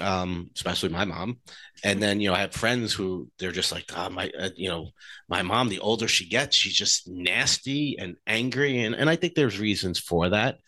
um, 0.00 0.50
especially 0.54 0.90
my 0.90 1.04
mom. 1.04 1.40
And 1.84 2.00
then 2.00 2.20
you 2.20 2.28
know, 2.28 2.34
I 2.34 2.40
have 2.40 2.52
friends 2.52 2.94
who 2.94 3.28
they're 3.38 3.52
just 3.52 3.72
like, 3.72 3.90
oh, 3.96 4.08
my, 4.08 4.30
uh, 4.38 4.50
you 4.56 4.68
know, 4.68 4.90
my 5.28 5.42
mom. 5.42 5.68
The 5.68 5.80
older 5.80 6.06
she 6.06 6.28
gets, 6.28 6.56
she's 6.56 6.76
just 6.76 7.08
nasty 7.08 7.98
and 7.98 8.16
angry, 8.26 8.82
and 8.82 8.94
and 8.94 9.10
I 9.10 9.16
think 9.16 9.34
there's 9.34 9.58
reasons 9.58 9.98
for 9.98 10.30
that. 10.30 10.58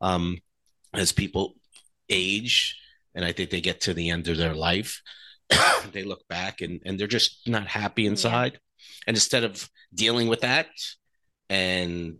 Um, 0.00 0.38
as 0.94 1.12
people 1.12 1.54
age, 2.08 2.78
and 3.14 3.24
I 3.24 3.32
think 3.32 3.50
they 3.50 3.60
get 3.60 3.82
to 3.82 3.94
the 3.94 4.10
end 4.10 4.28
of 4.28 4.36
their 4.36 4.54
life, 4.54 5.02
they 5.92 6.04
look 6.04 6.26
back 6.28 6.60
and 6.60 6.80
and 6.86 6.98
they're 6.98 7.08
just 7.08 7.48
not 7.48 7.66
happy 7.66 8.06
inside. 8.06 8.52
Yeah. 8.52 8.58
And 9.08 9.16
instead 9.16 9.42
of 9.42 9.68
dealing 9.92 10.28
with 10.28 10.42
that 10.42 10.68
and 11.48 12.18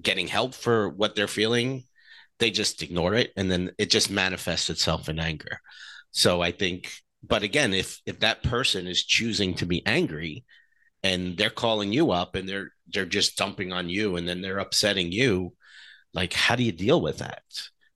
getting 0.00 0.28
help 0.28 0.54
for 0.54 0.88
what 0.88 1.14
they're 1.14 1.28
feeling 1.28 1.84
they 2.38 2.50
just 2.50 2.82
ignore 2.82 3.14
it 3.14 3.32
and 3.36 3.50
then 3.50 3.70
it 3.78 3.90
just 3.90 4.10
manifests 4.10 4.70
itself 4.70 5.08
in 5.08 5.18
anger. 5.18 5.60
So 6.10 6.40
i 6.40 6.50
think 6.50 6.92
but 7.22 7.42
again 7.42 7.74
if 7.74 8.00
if 8.06 8.20
that 8.20 8.42
person 8.42 8.86
is 8.86 9.04
choosing 9.04 9.54
to 9.54 9.66
be 9.66 9.84
angry 9.86 10.44
and 11.02 11.36
they're 11.36 11.50
calling 11.50 11.92
you 11.92 12.10
up 12.10 12.34
and 12.34 12.48
they're 12.48 12.70
they're 12.92 13.04
just 13.04 13.36
dumping 13.36 13.72
on 13.72 13.88
you 13.88 14.16
and 14.16 14.28
then 14.28 14.40
they're 14.40 14.58
upsetting 14.58 15.12
you 15.12 15.52
like 16.14 16.32
how 16.32 16.56
do 16.56 16.62
you 16.62 16.72
deal 16.72 17.00
with 17.00 17.18
that 17.18 17.42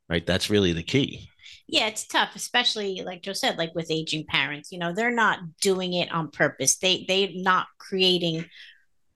right? 0.08 0.26
That's 0.26 0.50
really 0.50 0.72
the 0.72 0.82
key. 0.82 1.28
Yeah 1.68 1.86
it's 1.86 2.06
tough 2.06 2.34
especially 2.34 3.02
like 3.06 3.22
joe 3.22 3.32
said 3.32 3.56
like 3.56 3.74
with 3.76 3.90
aging 3.90 4.26
parents 4.26 4.72
you 4.72 4.78
know 4.78 4.92
they're 4.92 5.12
not 5.12 5.38
doing 5.60 5.92
it 5.94 6.10
on 6.12 6.30
purpose. 6.30 6.78
They 6.78 7.04
they're 7.06 7.28
not 7.32 7.66
creating 7.78 8.46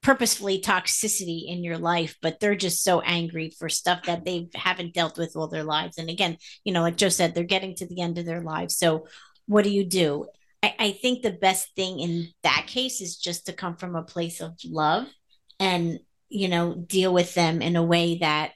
purposefully 0.05 0.61
toxicity 0.61 1.49
in 1.49 1.65
your 1.65 1.79
life, 1.79 2.17
but 2.21 2.39
they're 2.39 2.55
just 2.55 2.85
so 2.85 3.01
angry 3.01 3.51
for 3.59 3.71
stuff 3.71 4.03
that 4.05 4.25
they 4.25 4.49
haven't 4.55 4.93
dealt 4.93 5.17
with 5.17 5.35
all 5.35 5.49
their 5.49 5.65
lives. 5.65 5.97
And 5.97 6.11
again, 6.11 6.37
you 6.63 6.75
know, 6.75 6.83
like 6.83 6.99
Joe 6.99 7.09
said, 7.09 7.35
they're 7.35 7.43
getting 7.43 7.75
to 7.77 7.87
the 7.87 8.03
end 8.03 8.19
of 8.19 8.27
their 8.27 8.43
lives. 8.43 8.77
So 8.77 9.07
what 9.47 9.65
do 9.65 9.71
you 9.71 9.83
do? 9.83 10.27
I, 10.63 10.75
I 10.79 10.91
think 10.93 11.23
the 11.23 11.31
best 11.31 11.75
thing 11.75 12.01
in 12.01 12.29
that 12.43 12.67
case 12.67 13.01
is 13.01 13.17
just 13.17 13.47
to 13.47 13.55
come 13.55 13.77
from 13.77 13.97
a 13.97 14.03
place 14.03 14.43
of 14.43 14.53
love 14.63 15.07
and, 15.59 15.99
you 16.29 16.49
know, 16.49 16.75
deal 16.75 17.13
with 17.15 17.35
them 17.35 17.63
in 17.63 17.75
a 17.75 17.83
way 17.83 18.19
that 18.19 18.53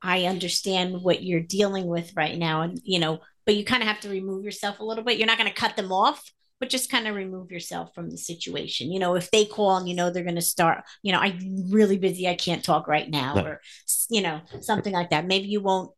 I 0.00 0.24
understand 0.24 1.02
what 1.02 1.22
you're 1.22 1.40
dealing 1.40 1.86
with 1.86 2.16
right 2.16 2.38
now. 2.38 2.62
And, 2.62 2.80
you 2.82 3.00
know, 3.00 3.20
but 3.44 3.54
you 3.54 3.66
kind 3.66 3.82
of 3.82 3.88
have 3.88 4.00
to 4.00 4.08
remove 4.08 4.44
yourself 4.44 4.80
a 4.80 4.84
little 4.84 5.04
bit. 5.04 5.18
You're 5.18 5.26
not 5.26 5.38
going 5.38 5.50
to 5.50 5.54
cut 5.54 5.76
them 5.76 5.92
off, 5.92 6.24
but 6.62 6.70
just 6.70 6.92
kind 6.92 7.08
of 7.08 7.16
remove 7.16 7.50
yourself 7.50 7.92
from 7.92 8.08
the 8.08 8.16
situation. 8.16 8.92
You 8.92 9.00
know, 9.00 9.16
if 9.16 9.32
they 9.32 9.44
call 9.44 9.76
and 9.78 9.88
you 9.88 9.96
know 9.96 10.10
they're 10.10 10.22
going 10.22 10.36
to 10.36 10.40
start, 10.40 10.84
you 11.02 11.10
know, 11.10 11.18
I'm 11.18 11.68
really 11.70 11.98
busy, 11.98 12.28
I 12.28 12.36
can't 12.36 12.62
talk 12.62 12.86
right 12.86 13.10
now, 13.10 13.44
or 13.44 13.60
you 14.08 14.22
know, 14.22 14.42
something 14.60 14.92
like 14.92 15.10
that. 15.10 15.26
Maybe 15.26 15.48
you 15.48 15.60
won't. 15.60 15.90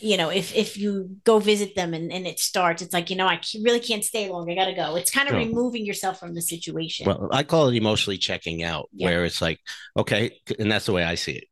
You 0.00 0.16
know, 0.16 0.30
if 0.30 0.54
if 0.54 0.78
you 0.78 1.16
go 1.24 1.38
visit 1.38 1.74
them 1.76 1.92
and, 1.92 2.10
and 2.10 2.26
it 2.26 2.38
starts, 2.38 2.80
it's 2.80 2.94
like 2.94 3.10
you 3.10 3.16
know, 3.16 3.26
I 3.26 3.42
really 3.62 3.78
can't 3.78 4.02
stay 4.02 4.30
long. 4.30 4.50
I 4.50 4.54
got 4.54 4.66
to 4.66 4.74
go. 4.74 4.96
It's 4.96 5.10
kind 5.10 5.28
of 5.28 5.34
removing 5.34 5.84
yourself 5.84 6.18
from 6.18 6.34
the 6.34 6.40
situation. 6.40 7.04
Well, 7.06 7.28
I 7.30 7.42
call 7.42 7.68
it 7.68 7.76
emotionally 7.76 8.16
checking 8.16 8.62
out, 8.62 8.88
yeah. 8.90 9.08
where 9.08 9.26
it's 9.26 9.42
like, 9.42 9.60
okay, 9.98 10.40
and 10.58 10.72
that's 10.72 10.86
the 10.86 10.92
way 10.92 11.04
I 11.04 11.14
see 11.16 11.32
it 11.32 11.44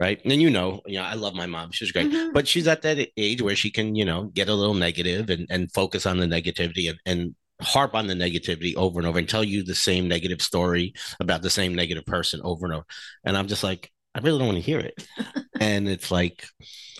right? 0.00 0.20
And 0.24 0.40
you 0.40 0.50
know, 0.50 0.80
you 0.86 0.96
know, 0.98 1.04
I 1.04 1.14
love 1.14 1.34
my 1.34 1.46
mom; 1.46 1.72
she's 1.72 1.92
great, 1.92 2.10
mm-hmm. 2.10 2.32
but 2.32 2.48
she's 2.48 2.66
at 2.66 2.82
that 2.82 3.08
age 3.16 3.42
where 3.42 3.54
she 3.54 3.70
can, 3.70 3.94
you 3.94 4.04
know, 4.04 4.24
get 4.24 4.48
a 4.48 4.54
little 4.54 4.74
negative 4.74 5.28
and 5.28 5.46
and 5.50 5.70
focus 5.72 6.06
on 6.06 6.18
the 6.18 6.26
negativity 6.26 6.88
and 6.88 6.98
and 7.04 7.34
harp 7.60 7.94
on 7.94 8.06
the 8.06 8.14
negativity 8.14 8.74
over 8.76 8.98
and 8.98 9.06
over 9.06 9.18
and 9.18 9.28
tell 9.28 9.44
you 9.44 9.62
the 9.62 9.74
same 9.74 10.08
negative 10.08 10.42
story 10.42 10.94
about 11.20 11.42
the 11.42 11.50
same 11.50 11.74
negative 11.74 12.06
person 12.06 12.40
over 12.42 12.66
and 12.66 12.74
over. 12.74 12.86
And 13.24 13.36
I'm 13.36 13.48
just 13.48 13.64
like, 13.64 13.90
I 14.14 14.20
really 14.20 14.38
don't 14.38 14.48
want 14.48 14.58
to 14.58 14.62
hear 14.62 14.80
it. 14.80 15.06
and 15.60 15.88
it's 15.88 16.10
like, 16.10 16.44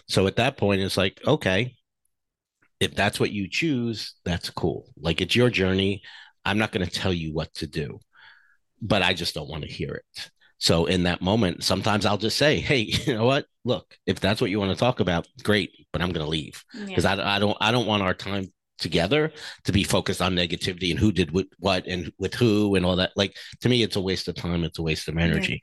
so 0.09 0.27
at 0.27 0.37
that 0.37 0.57
point, 0.57 0.81
it's 0.81 0.97
like, 0.97 1.21
okay, 1.27 1.75
if 2.79 2.95
that's 2.95 3.21
what 3.21 3.31
you 3.31 3.49
choose, 3.49 4.15
that's 4.25 4.51
cool. 4.51 4.87
Like 4.99 5.21
it's 5.21 5.37
your 5.37 5.51
journey. 5.51 6.03
I'm 6.45 6.59
not 6.59 6.73
going 6.73 6.87
to 6.87 6.93
tell 6.93 7.13
you 7.13 7.33
what 7.33 7.53
to 7.55 7.67
do, 7.67 8.01
but 8.81 9.03
I 9.03 9.13
just 9.13 9.35
don't 9.35 9.51
want 9.51 9.65
to 9.65 9.71
hear 9.71 9.95
it. 9.95 10.31
So 10.59 10.87
in 10.87 11.05
that 11.05 11.23
moment, 11.23 11.65
sometimes 11.65 12.05
I'll 12.05 12.19
just 12.19 12.37
say, 12.37 12.61
"Hey, 12.61 12.81
you 13.07 13.15
know 13.15 13.25
what? 13.25 13.47
Look, 13.65 13.97
if 14.07 14.21
that's 14.21 14.41
what 14.41 14.51
you 14.51 14.59
want 14.59 14.73
to 14.73 14.79
talk 14.79 15.01
about, 15.01 15.27
great, 15.43 15.87
but 15.93 16.03
I'm 16.03 16.13
going 16.13 16.25
to 16.25 16.31
leave 16.31 16.65
because 16.87 17.05
yeah. 17.05 17.15
I, 17.15 17.37
I 17.37 17.39
don't 17.39 17.57
I 17.61 17.73
don't 17.73 17.87
want 17.87 18.03
our 18.03 18.15
time 18.15 18.53
together 18.81 19.33
to 19.65 19.73
be 19.73 19.85
focused 19.85 20.23
on 20.23 20.35
negativity 20.35 20.91
and 20.91 20.99
who 20.99 21.13
did 21.13 21.31
what 21.59 21.87
and 21.87 22.13
with 22.19 22.35
who 22.35 22.75
and 22.75 22.85
all 22.85 22.97
that. 22.97 23.13
Like 23.17 23.37
to 23.61 23.69
me, 23.69 23.83
it's 23.83 23.97
a 23.97 24.01
waste 24.01 24.29
of 24.29 24.35
time. 24.35 24.65
It's 24.65 24.79
a 24.79 24.83
waste 24.83 25.09
of 25.09 25.17
energy. 25.17 25.63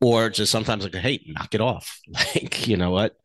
Or 0.00 0.30
just 0.30 0.50
sometimes 0.50 0.82
like, 0.82 0.94
hey, 0.96 1.22
knock 1.26 1.54
it 1.54 1.60
off. 1.60 2.00
Like, 2.08 2.66
you 2.66 2.76
know 2.76 2.90
what? 2.90 3.16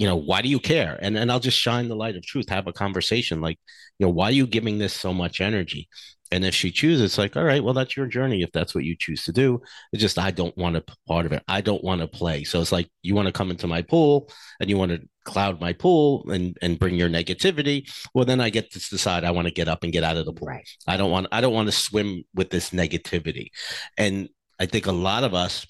You 0.00 0.06
know, 0.06 0.16
why 0.16 0.40
do 0.40 0.48
you 0.48 0.58
care? 0.58 0.98
And 1.02 1.16
and 1.18 1.30
I'll 1.30 1.40
just 1.40 1.58
shine 1.58 1.88
the 1.88 1.94
light 1.94 2.16
of 2.16 2.24
truth, 2.24 2.48
have 2.48 2.66
a 2.66 2.72
conversation. 2.72 3.40
Like, 3.40 3.58
you 3.98 4.06
know, 4.06 4.10
why 4.10 4.26
are 4.26 4.38
you 4.40 4.46
giving 4.46 4.78
this 4.78 4.94
so 4.94 5.12
much 5.12 5.40
energy? 5.40 5.88
And 6.32 6.44
if 6.44 6.54
she 6.54 6.70
chooses, 6.70 7.02
it's 7.02 7.18
like, 7.18 7.36
all 7.36 7.44
right, 7.44 7.62
well, 7.62 7.74
that's 7.74 7.96
your 7.96 8.06
journey. 8.06 8.42
If 8.42 8.52
that's 8.52 8.74
what 8.74 8.84
you 8.84 8.96
choose 8.96 9.24
to 9.24 9.32
do, 9.32 9.60
it's 9.92 10.00
just 10.00 10.18
I 10.18 10.30
don't 10.30 10.56
want 10.56 10.76
to 10.76 10.84
part 11.06 11.26
of 11.26 11.32
it. 11.32 11.42
I 11.48 11.60
don't 11.60 11.82
want 11.84 12.00
to 12.00 12.06
play. 12.08 12.44
So 12.44 12.60
it's 12.60 12.72
like 12.72 12.88
you 13.02 13.14
want 13.14 13.26
to 13.26 13.32
come 13.32 13.50
into 13.50 13.66
my 13.66 13.82
pool 13.82 14.30
and 14.60 14.70
you 14.70 14.78
want 14.78 14.92
to 14.92 15.02
cloud 15.24 15.60
my 15.60 15.72
pool 15.74 16.24
and 16.30 16.56
and 16.62 16.78
bring 16.78 16.94
your 16.94 17.10
negativity. 17.10 17.90
Well, 18.14 18.24
then 18.24 18.40
I 18.40 18.48
get 18.50 18.72
to 18.72 18.78
decide 18.78 19.24
I 19.24 19.32
want 19.32 19.48
to 19.48 19.54
get 19.54 19.68
up 19.68 19.84
and 19.84 19.92
get 19.92 20.04
out 20.04 20.16
of 20.16 20.24
the 20.24 20.32
pool. 20.32 20.48
Right. 20.48 20.68
I 20.86 20.96
don't 20.96 21.10
want 21.10 21.26
I 21.32 21.42
don't 21.42 21.54
want 21.54 21.68
to 21.68 21.72
swim 21.72 22.24
with 22.34 22.50
this 22.50 22.70
negativity. 22.70 23.48
And 23.98 24.30
I 24.58 24.66
think 24.66 24.86
a 24.86 24.92
lot 24.92 25.24
of 25.24 25.34
us, 25.34 25.66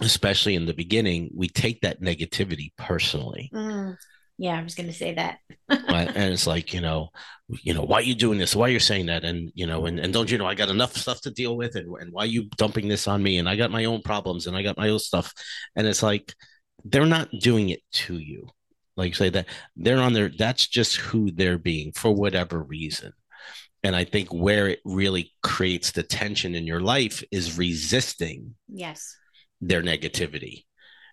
especially 0.00 0.54
in 0.54 0.66
the 0.66 0.74
beginning, 0.74 1.30
we 1.34 1.48
take 1.48 1.80
that 1.82 2.00
negativity 2.00 2.72
personally. 2.76 3.50
Mm. 3.54 3.96
Yeah, 4.38 4.58
I 4.58 4.62
was 4.62 4.74
going 4.74 4.88
to 4.88 4.92
say 4.92 5.14
that. 5.14 5.38
and 5.68 6.32
it's 6.32 6.46
like, 6.46 6.72
you 6.72 6.80
know, 6.80 7.10
you 7.48 7.74
know, 7.74 7.82
why 7.82 7.98
are 7.98 8.02
you 8.02 8.14
doing 8.14 8.38
this? 8.38 8.56
Why 8.56 8.66
are 8.66 8.72
you 8.72 8.80
saying 8.80 9.06
that? 9.06 9.24
And, 9.24 9.52
you 9.54 9.66
know, 9.66 9.86
and, 9.86 10.00
and 10.00 10.12
don't 10.12 10.30
you 10.30 10.38
know, 10.38 10.46
I 10.46 10.54
got 10.54 10.70
enough 10.70 10.96
stuff 10.96 11.20
to 11.22 11.30
deal 11.30 11.56
with 11.56 11.76
and, 11.76 11.94
and 12.00 12.12
why 12.12 12.24
are 12.24 12.26
you 12.26 12.48
dumping 12.56 12.88
this 12.88 13.06
on 13.06 13.22
me? 13.22 13.38
And 13.38 13.48
I 13.48 13.56
got 13.56 13.70
my 13.70 13.84
own 13.84 14.02
problems 14.02 14.46
and 14.46 14.56
I 14.56 14.62
got 14.62 14.78
my 14.78 14.88
own 14.88 14.98
stuff. 14.98 15.32
And 15.76 15.86
it's 15.86 16.02
like, 16.02 16.34
they're 16.84 17.06
not 17.06 17.28
doing 17.38 17.68
it 17.68 17.80
to 17.92 18.18
you. 18.18 18.48
Like 18.96 19.10
you 19.10 19.14
say 19.14 19.28
that 19.28 19.46
they're 19.76 20.00
on 20.00 20.12
their, 20.12 20.28
that's 20.28 20.66
just 20.66 20.96
who 20.96 21.30
they're 21.30 21.58
being 21.58 21.92
for 21.92 22.10
whatever 22.12 22.62
reason. 22.62 23.12
And 23.84 23.94
I 23.94 24.04
think 24.04 24.32
where 24.32 24.68
it 24.68 24.80
really 24.84 25.32
creates 25.42 25.92
the 25.92 26.02
tension 26.02 26.54
in 26.54 26.66
your 26.66 26.80
life 26.80 27.22
is 27.30 27.58
resisting. 27.58 28.54
Yes. 28.68 29.16
Their 29.62 29.82
negativity 29.82 30.64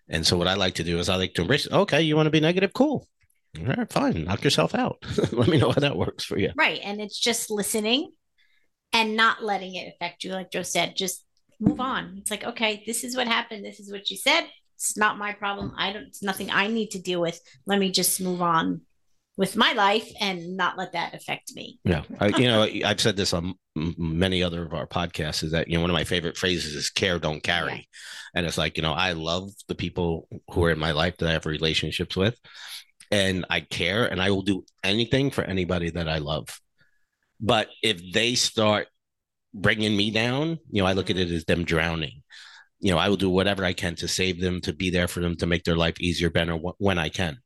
and 0.10 0.26
so 0.26 0.38
what 0.38 0.48
I 0.48 0.56
like 0.56 0.76
to 0.76 0.84
do 0.84 0.98
is 0.98 1.08
I 1.08 1.16
like 1.16 1.36
to 1.36 1.44
embrace, 1.44 1.70
okay, 1.72 2.02
you 2.02 2.16
want 2.16 2.26
to 2.26 2.32
be 2.32 2.40
negative? 2.40 2.74
Cool. 2.74 3.08
All 3.60 3.66
right, 3.66 3.92
fine. 3.92 4.26
Knock 4.26 4.44
yourself 4.44 4.74
out. 4.74 4.98
Let 5.32 5.48
me 5.48 5.58
know 5.58 5.72
how 5.72 5.80
that 5.82 5.96
works 5.96 6.24
for 6.24 6.38
you. 6.38 6.52
Right. 6.56 6.80
And 6.84 7.00
it's 7.00 7.20
just 7.20 7.52
listening 7.52 8.12
and 8.92 9.16
not 9.16 9.44
letting 9.44 9.76
it 9.76 9.94
affect 9.94 10.24
you. 10.24 10.32
Like 10.32 10.52
Joe 10.52 10.64
said, 10.64 10.96
just 10.96 11.24
move 11.60 11.80
on. 11.80 12.16
It's 12.18 12.32
like, 12.32 12.44
okay, 12.44 12.84
this 12.86 13.04
is 13.04 13.16
what 13.16 13.28
happened. 13.28 13.64
This 13.64 13.80
is 13.80 13.92
what 13.92 14.10
you 14.10 14.18
said. 14.18 14.46
It's 14.76 14.98
not 14.98 15.18
my 15.18 15.34
problem. 15.34 15.74
I 15.78 15.94
don't, 15.94 16.04
it's 16.04 16.24
nothing 16.24 16.50
I 16.50 16.68
need 16.68 16.92
to 16.92 17.02
deal 17.02 17.22
with. 17.22 17.40
Let 17.68 17.80
me 17.80 17.92
just 17.92 18.20
move 18.20 18.42
on 18.42 18.82
with 19.40 19.56
my 19.56 19.72
life 19.72 20.12
and 20.20 20.58
not 20.58 20.78
let 20.78 20.92
that 20.92 21.14
affect 21.14 21.56
me. 21.56 21.80
Yeah. 21.86 22.04
I, 22.20 22.28
you 22.28 22.44
know, 22.44 22.68
I've 22.86 23.00
said 23.00 23.16
this 23.16 23.32
on 23.32 23.54
many 23.74 24.44
other 24.44 24.66
of 24.66 24.74
our 24.74 24.86
podcasts 24.86 25.46
is 25.46 25.54
that, 25.54 25.70
you 25.70 25.76
know, 25.76 25.82
one 25.82 25.90
of 25.90 25.94
my 25.94 26.04
favorite 26.04 26.36
phrases 26.36 26.76
is 26.76 26.90
care, 26.90 27.18
don't 27.20 27.42
carry. 27.42 27.72
Yeah. 27.72 28.36
And 28.36 28.46
it's 28.46 28.58
like, 28.58 28.76
you 28.76 28.84
know, 28.84 28.92
I 28.92 29.14
love 29.14 29.50
the 29.70 29.76
people 29.76 30.28
who 30.52 30.66
are 30.66 30.72
in 30.72 30.78
my 30.78 30.92
life 30.92 31.16
that 31.18 31.30
I 31.30 31.32
have 31.32 31.46
relationships 31.46 32.18
with 32.18 32.38
and 33.12 33.46
I 33.50 33.62
care 33.62 34.04
and 34.04 34.22
I 34.22 34.32
will 34.32 34.42
do 34.42 34.66
anything 34.84 35.32
for 35.32 35.46
anybody 35.46 35.90
that 35.92 36.10
I 36.10 36.18
love. 36.18 36.60
But 37.40 37.70
if 37.82 38.12
they 38.12 38.36
start 38.36 38.88
bringing 39.54 39.96
me 39.96 40.12
down, 40.12 40.60
you 40.70 40.82
know, 40.82 40.86
I 40.86 40.92
look 40.92 41.10
at 41.10 41.18
it 41.18 41.32
as 41.32 41.46
them 41.46 41.64
drowning. 41.64 42.24
You 42.82 42.92
know, 42.92 42.98
I 42.98 43.08
will 43.08 43.16
do 43.16 43.30
whatever 43.30 43.64
I 43.64 43.72
can 43.72 43.96
to 43.96 44.08
save 44.10 44.42
them, 44.42 44.60
to 44.62 44.74
be 44.74 44.90
there 44.90 45.08
for 45.08 45.22
them, 45.22 45.38
to 45.38 45.48
make 45.48 45.64
their 45.64 45.78
life 45.78 46.02
easier, 46.02 46.30
better 46.30 46.56
when 46.56 47.00
I 47.00 47.08
can. 47.08 47.38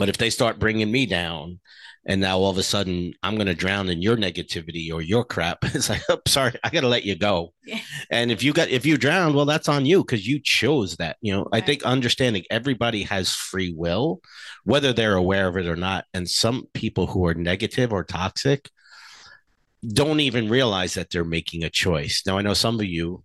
But 0.00 0.08
if 0.08 0.16
they 0.16 0.30
start 0.30 0.58
bringing 0.58 0.90
me 0.90 1.04
down, 1.04 1.60
and 2.06 2.22
now 2.22 2.38
all 2.38 2.48
of 2.48 2.56
a 2.56 2.62
sudden 2.62 3.12
I'm 3.22 3.34
going 3.34 3.48
to 3.48 3.54
drown 3.54 3.90
in 3.90 4.00
your 4.00 4.16
negativity 4.16 4.90
or 4.90 5.02
your 5.02 5.26
crap, 5.26 5.58
it's 5.62 5.90
like, 5.90 6.00
oh, 6.08 6.18
sorry, 6.26 6.54
I 6.64 6.70
got 6.70 6.80
to 6.80 6.88
let 6.88 7.04
you 7.04 7.16
go. 7.16 7.52
Yeah. 7.66 7.80
And 8.10 8.32
if 8.32 8.42
you 8.42 8.54
got 8.54 8.70
if 8.70 8.86
you 8.86 8.96
drowned, 8.96 9.34
well, 9.34 9.44
that's 9.44 9.68
on 9.68 9.84
you 9.84 10.02
because 10.02 10.26
you 10.26 10.40
chose 10.42 10.96
that. 10.96 11.18
You 11.20 11.34
know, 11.34 11.42
right. 11.52 11.62
I 11.62 11.66
think 11.66 11.82
understanding 11.82 12.44
everybody 12.50 13.02
has 13.02 13.34
free 13.34 13.74
will, 13.76 14.22
whether 14.64 14.94
they're 14.94 15.16
aware 15.16 15.48
of 15.48 15.58
it 15.58 15.66
or 15.66 15.76
not. 15.76 16.06
And 16.14 16.26
some 16.26 16.66
people 16.72 17.06
who 17.06 17.26
are 17.26 17.34
negative 17.34 17.92
or 17.92 18.02
toxic 18.02 18.70
don't 19.86 20.20
even 20.20 20.48
realize 20.48 20.94
that 20.94 21.10
they're 21.10 21.24
making 21.24 21.62
a 21.62 21.68
choice. 21.68 22.22
Now, 22.26 22.38
I 22.38 22.42
know 22.42 22.54
some 22.54 22.80
of 22.80 22.86
you 22.86 23.22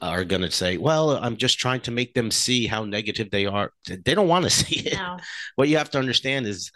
are 0.00 0.24
going 0.24 0.42
to 0.42 0.50
say, 0.50 0.76
well, 0.76 1.10
I'm 1.10 1.36
just 1.36 1.58
trying 1.58 1.80
to 1.82 1.90
make 1.90 2.14
them 2.14 2.30
see 2.30 2.66
how 2.66 2.84
negative 2.84 3.30
they 3.30 3.46
are. 3.46 3.72
They 3.86 4.14
don't 4.14 4.28
want 4.28 4.44
to 4.44 4.50
see 4.64 4.88
it. 4.88 4.94
No. 4.94 5.18
What 5.56 5.68
you 5.68 5.78
have 5.78 5.90
to 5.90 5.98
understand 5.98 6.46
is 6.46 6.70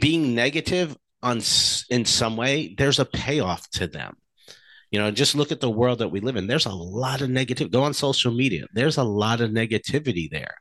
being 0.00 0.34
negative 0.34 0.96
on 1.22 1.40
in 1.90 2.04
some 2.04 2.36
way, 2.36 2.74
there's 2.76 2.98
a 2.98 3.04
payoff 3.04 3.68
to 3.70 3.86
them. 3.86 4.16
You 4.90 5.00
know, 5.00 5.10
just 5.10 5.34
look 5.34 5.50
at 5.50 5.60
the 5.60 5.70
world 5.70 5.98
that 6.00 6.08
we 6.08 6.20
live 6.20 6.36
in. 6.36 6.46
There's 6.46 6.66
a 6.66 6.74
lot 6.74 7.20
of 7.20 7.30
negative. 7.30 7.70
Go 7.70 7.82
on 7.82 7.94
social 7.94 8.32
media. 8.32 8.66
There's 8.74 8.98
a 8.98 9.02
lot 9.02 9.40
of 9.40 9.50
negativity 9.50 10.30
there. 10.30 10.54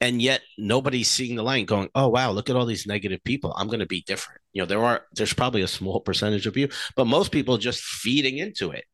And 0.00 0.20
yet 0.20 0.40
nobody's 0.58 1.08
seeing 1.08 1.36
the 1.36 1.42
light 1.42 1.66
going, 1.66 1.88
oh 1.94 2.08
wow, 2.08 2.30
look 2.30 2.50
at 2.50 2.56
all 2.56 2.66
these 2.66 2.86
negative 2.86 3.22
people. 3.24 3.54
I'm 3.56 3.68
going 3.68 3.80
to 3.80 3.86
be 3.86 4.02
different. 4.02 4.40
You 4.52 4.62
know, 4.62 4.66
there 4.66 4.82
are 4.82 5.02
there's 5.12 5.32
probably 5.32 5.62
a 5.62 5.68
small 5.68 6.00
percentage 6.00 6.46
of 6.46 6.56
you, 6.56 6.68
but 6.96 7.06
most 7.06 7.30
people 7.30 7.56
just 7.56 7.82
feeding 7.82 8.38
into 8.38 8.72
it 8.72 8.84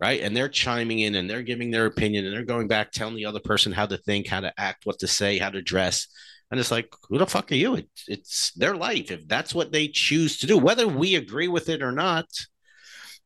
right? 0.00 0.20
And 0.20 0.36
they're 0.36 0.48
chiming 0.48 1.00
in 1.00 1.14
and 1.14 1.28
they're 1.28 1.42
giving 1.42 1.70
their 1.70 1.86
opinion 1.86 2.26
and 2.26 2.34
they're 2.34 2.44
going 2.44 2.68
back 2.68 2.92
telling 2.92 3.16
the 3.16 3.26
other 3.26 3.40
person 3.40 3.72
how 3.72 3.86
to 3.86 3.96
think, 3.98 4.26
how 4.26 4.40
to 4.40 4.52
act, 4.58 4.84
what 4.84 4.98
to 5.00 5.06
say, 5.06 5.38
how 5.38 5.50
to 5.50 5.62
dress. 5.62 6.06
And 6.50 6.60
it's 6.60 6.70
like, 6.70 6.92
who 7.08 7.18
the 7.18 7.26
fuck 7.26 7.50
are 7.50 7.56
you? 7.56 7.76
It's, 7.76 8.04
it's 8.06 8.52
their 8.52 8.76
life. 8.76 9.10
If 9.10 9.26
that's 9.26 9.54
what 9.54 9.72
they 9.72 9.88
choose 9.88 10.38
to 10.38 10.46
do, 10.46 10.58
whether 10.58 10.86
we 10.86 11.16
agree 11.16 11.48
with 11.48 11.68
it 11.68 11.82
or 11.82 11.92
not, 11.92 12.26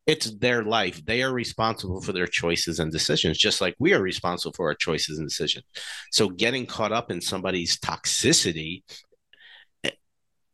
it's 0.07 0.31
their 0.39 0.63
life. 0.65 1.05
They 1.05 1.23
are 1.23 1.33
responsible 1.33 2.01
for 2.01 2.13
their 2.13 2.27
choices 2.27 2.81
and 2.81 2.91
decisions, 2.91 3.37
just 3.37 3.61
like 3.61 3.75
we 3.79 3.93
are 3.93 4.01
responsible 4.01 4.55
for 4.55 4.69
our 4.69 4.75
choices 4.75 5.19
and 5.19 5.29
decisions. 5.29 5.65
So 6.11 6.31
getting 6.31 6.67
caught 6.67 6.93
up 6.93 7.11
in 7.11 7.21
somebody's 7.21 7.79
toxicity 7.79 8.83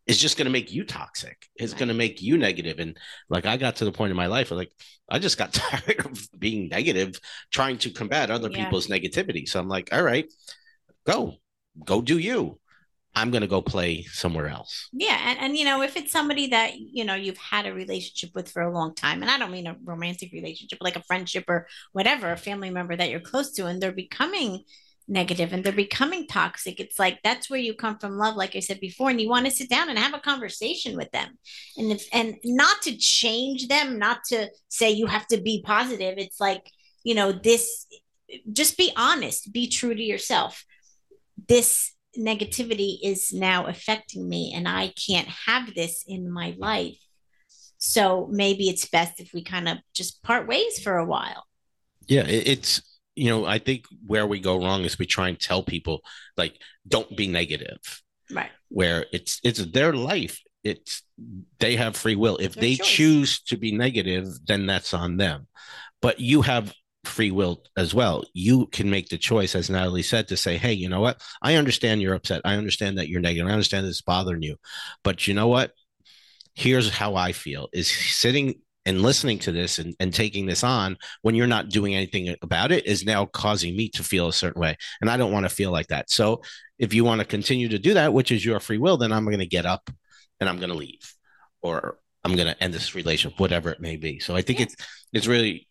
is 0.07 0.19
just 0.19 0.37
going 0.37 0.47
to 0.47 0.53
make 0.53 0.73
you 0.73 0.85
toxic. 0.85 1.49
It's 1.57 1.75
going 1.75 1.89
to 1.89 1.95
make 1.95 2.23
you 2.23 2.39
negative. 2.39 2.79
And 2.79 2.97
like 3.29 3.45
I 3.45 3.57
got 3.57 3.77
to 3.77 3.85
the 3.85 3.93
point 3.93 4.11
in 4.11 4.17
my 4.17 4.27
life 4.27 4.51
where 4.51 4.59
like 4.59 4.73
I 5.09 5.19
just 5.19 5.39
got 5.39 5.53
tired 5.53 6.05
of 6.05 6.29
being 6.39 6.69
negative, 6.69 7.21
trying 7.53 7.79
to 7.79 7.91
combat 7.91 8.31
other 8.31 8.51
yeah. 8.51 8.65
people's 8.65 8.87
negativity. 8.87 9.49
So 9.49 9.59
I'm 9.59 9.69
like, 9.69 9.93
all 9.93 10.03
right, 10.03 10.27
go, 11.07 11.35
go 11.85 12.01
do 12.01 12.19
you. 12.19 12.59
I'm 13.17 13.31
going 13.31 13.41
to 13.41 13.49
go 13.49 13.63
play 13.63 14.03
somewhere 14.03 14.47
else. 14.47 14.91
Yeah. 14.93 15.19
And, 15.25 15.39
and, 15.39 15.57
you 15.57 15.65
know, 15.65 15.81
if 15.81 15.97
it's 15.97 16.13
somebody 16.13 16.49
that, 16.49 16.77
you 16.77 17.03
know, 17.03 17.15
you've 17.15 17.39
had 17.39 17.65
a 17.65 17.73
relationship 17.73 18.35
with 18.35 18.51
for 18.51 18.61
a 18.61 18.73
long 18.73 18.95
time, 18.95 19.23
and 19.23 19.31
I 19.31 19.39
don't 19.39 19.51
mean 19.51 19.67
a 19.67 19.77
romantic 19.83 20.33
relationship, 20.33 20.79
like 20.83 20.97
a 20.97 21.03
friendship 21.03 21.45
or 21.49 21.67
whatever, 21.93 22.31
a 22.31 22.37
family 22.37 22.69
member 22.69 22.95
that 22.95 23.09
you're 23.09 23.21
close 23.21 23.53
to, 23.53 23.65
and 23.65 23.81
they're 23.81 23.91
becoming 23.91 24.65
negative 25.09 25.53
and 25.53 25.63
they're 25.63 25.73
becoming 25.73 26.27
toxic. 26.27 26.81
It's 26.81 26.99
like 26.99 27.21
that's 27.23 27.49
where 27.49 27.61
you 27.61 27.75
come 27.75 27.99
from 27.99 28.19
love 28.19 28.37
like 28.37 28.57
i 28.57 28.61
said 28.61 28.81
before 28.81 29.11
and 29.11 29.21
you 29.21 29.29
want 29.29 29.47
to 29.47 29.53
sit 29.53 29.71
down 29.71 29.89
and 29.89 29.99
have 29.99 30.15
a 30.15 30.21
conversation 30.21 30.97
with 30.97 31.11
them. 31.13 31.39
And 31.77 31.93
if 31.93 32.07
and 32.13 32.37
not 32.45 32.83
to 32.83 32.97
change 32.97 33.69
them 33.69 33.99
not 33.99 34.25
to 34.29 34.49
say 34.69 34.91
you 34.91 35.07
have 35.07 35.27
to 35.29 35.41
be 35.41 35.63
positive. 35.65 36.15
It's 36.19 36.41
like 36.41 36.71
you 37.05 37.15
know 37.15 37.33
this 37.33 37.87
just 38.53 38.77
be 38.77 38.93
honest 38.97 39.53
be 39.53 39.69
true 39.69 39.95
to 39.95 40.03
yourself. 40.03 40.65
This 41.49 41.93
negativity 42.19 42.99
is 43.03 43.33
now 43.33 43.67
affecting 43.67 44.27
me 44.27 44.51
and 44.57 44.67
i 44.67 44.91
can't 45.07 45.29
have 45.29 45.75
this 45.75 46.05
in 46.09 46.31
my 46.31 46.55
life. 46.59 46.99
So 47.79 48.27
maybe 48.33 48.69
it's 48.69 48.89
best 48.89 49.21
if 49.21 49.33
we 49.35 49.45
kind 49.45 49.69
of 49.69 49.79
just 49.95 50.23
part 50.23 50.49
ways 50.49 50.81
for 50.81 50.97
a 50.97 51.05
while. 51.05 51.45
Yeah 52.07 52.25
it's 52.27 52.83
you 53.17 53.31
know, 53.31 53.47
I 53.47 53.59
think 53.59 53.87
where 54.07 54.27
we 54.27 54.39
go 54.41 54.57
wrong 54.63 54.83
is 54.83 54.99
we 54.99 55.07
try 55.07 55.29
and 55.29 55.41
tell 55.41 55.63
people 55.63 56.03
like, 56.37 56.55
don't 56.87 57.17
be 57.17 57.27
negative. 57.27 57.79
Right. 58.31 58.51
Where 58.69 59.07
it's 59.13 59.41
it's 59.43 59.65
their 59.65 59.93
life. 59.93 60.41
It's 60.63 61.03
they 61.59 61.77
have 61.77 61.97
free 61.97 62.17
will. 62.17 62.37
If 62.37 62.55
their 62.55 62.63
they 62.63 62.75
choice. 62.77 62.87
choose 62.87 63.41
to 63.45 63.57
be 63.57 63.73
negative, 63.73 64.27
then 64.47 64.67
that's 64.67 64.93
on 64.93 65.17
them. 65.17 65.49
But 66.03 66.21
you 66.21 66.43
have 66.43 66.75
free 67.05 67.31
will 67.31 67.63
as 67.77 67.95
well. 67.95 68.25
You 68.35 68.67
can 68.67 68.91
make 68.91 69.09
the 69.09 69.17
choice, 69.17 69.55
as 69.55 69.71
Natalie 69.71 70.03
said, 70.03 70.29
to 70.29 70.37
say, 70.37 70.59
hey, 70.59 70.73
you 70.73 70.89
know 70.89 71.01
what? 71.01 71.23
I 71.41 71.55
understand 71.55 72.03
you're 72.03 72.15
upset. 72.15 72.43
I 72.45 72.57
understand 72.57 72.99
that 72.99 73.09
you're 73.09 73.21
negative. 73.21 73.49
I 73.49 73.53
understand 73.53 73.87
it's 73.87 74.03
bothering 74.03 74.43
you. 74.43 74.57
But 75.05 75.27
you 75.27 75.35
know 75.35 75.49
what? 75.49 75.73
Here's 76.55 76.91
how 76.91 77.15
I 77.15 77.33
feel 77.33 77.69
is 77.73 77.89
sitting 77.91 78.61
and 78.87 79.03
listening 79.03 79.39
to 79.41 79.53
this 79.53 79.79
and, 79.79 79.95
and 80.01 80.15
taking 80.15 80.47
this 80.47 80.65
on 80.65 80.97
when 81.23 81.35
you're 81.35 81.47
not 81.47 81.69
doing 81.69 81.95
anything 81.95 82.35
about 82.41 82.73
it 82.73 82.87
is 82.87 83.05
now 83.05 83.27
causing 83.27 83.77
me 83.77 83.89
to 83.91 84.03
feel 84.03 84.29
a 84.29 84.33
certain 84.33 84.61
way. 84.61 84.77
And 85.01 85.11
I 85.11 85.17
don't 85.17 85.33
want 85.33 85.45
to 85.45 85.55
feel 85.55 85.73
like 85.73 85.89
that. 85.89 86.09
So 86.09 86.41
if 86.79 86.95
you 86.95 87.05
want 87.05 87.21
to 87.21 87.27
continue 87.27 87.69
to 87.69 87.79
do 87.79 87.95
that, 87.95 88.13
which 88.13 88.31
is 88.31 88.45
your 88.45 88.61
free 88.61 88.79
will, 88.79 88.97
then 88.97 89.13
I'm 89.13 89.25
going 89.25 89.41
to 89.41 89.47
get 89.47 89.67
up 89.67 89.91
and 90.41 90.49
I'm 90.49 90.59
going 90.59 90.71
to 90.71 90.77
leave 90.77 91.15
or 91.63 91.99
I'm 92.25 92.37
going 92.37 92.49
to 92.49 92.63
end 92.63 92.73
this 92.73 92.95
relationship, 92.95 93.39
whatever 93.41 93.71
it 93.71 93.81
may 93.81 93.97
be. 93.97 94.21
So 94.21 94.35
I 94.37 94.43
think 94.43 94.61
yeah. 94.61 94.67
it's 94.67 94.77
it's 95.13 95.27
really 95.27 95.69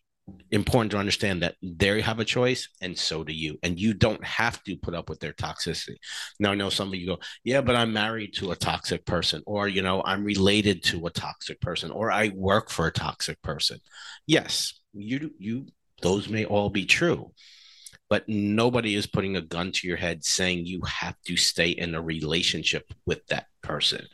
important 0.50 0.90
to 0.90 0.98
understand 0.98 1.42
that 1.42 1.54
they 1.62 2.00
have 2.00 2.18
a 2.18 2.24
choice 2.24 2.68
and 2.80 2.98
so 2.98 3.22
do 3.22 3.32
you. 3.32 3.58
And 3.62 3.78
you 3.78 3.94
don't 3.94 4.24
have 4.24 4.62
to 4.64 4.76
put 4.76 4.94
up 4.94 5.08
with 5.08 5.20
their 5.20 5.32
toxicity. 5.32 5.96
Now 6.40 6.52
i 6.52 6.54
know 6.54 6.70
some 6.70 6.88
of 6.88 6.94
you 6.94 7.06
go 7.06 7.18
yeah 7.44 7.60
but 7.60 7.76
i'm 7.76 7.92
married 7.92 8.34
to 8.34 8.50
a 8.52 8.56
toxic 8.56 9.04
person 9.04 9.42
or 9.46 9.68
you 9.68 9.82
know 9.82 10.02
i'm 10.04 10.24
related 10.24 10.82
to 10.84 11.06
a 11.06 11.10
toxic 11.10 11.60
person 11.60 11.90
or 11.90 12.10
i 12.10 12.32
work 12.34 12.70
for 12.70 12.86
a 12.86 12.92
toxic 12.92 13.40
person. 13.42 13.78
Yes 14.26 14.80
you 14.92 15.30
you 15.38 15.66
those 16.02 16.28
may 16.28 16.44
all 16.44 16.70
be 16.70 16.84
true 16.84 17.32
but 18.08 18.28
nobody 18.28 18.94
is 18.94 19.06
putting 19.06 19.36
a 19.36 19.42
gun 19.42 19.72
to 19.72 19.88
your 19.88 19.96
head 19.96 20.24
saying 20.24 20.64
you 20.64 20.80
have 20.82 21.16
to 21.26 21.36
stay 21.36 21.70
in 21.70 21.94
a 21.94 22.02
relationship 22.02 22.92
with 23.04 23.26
that 23.26 23.46
person. 23.66 24.06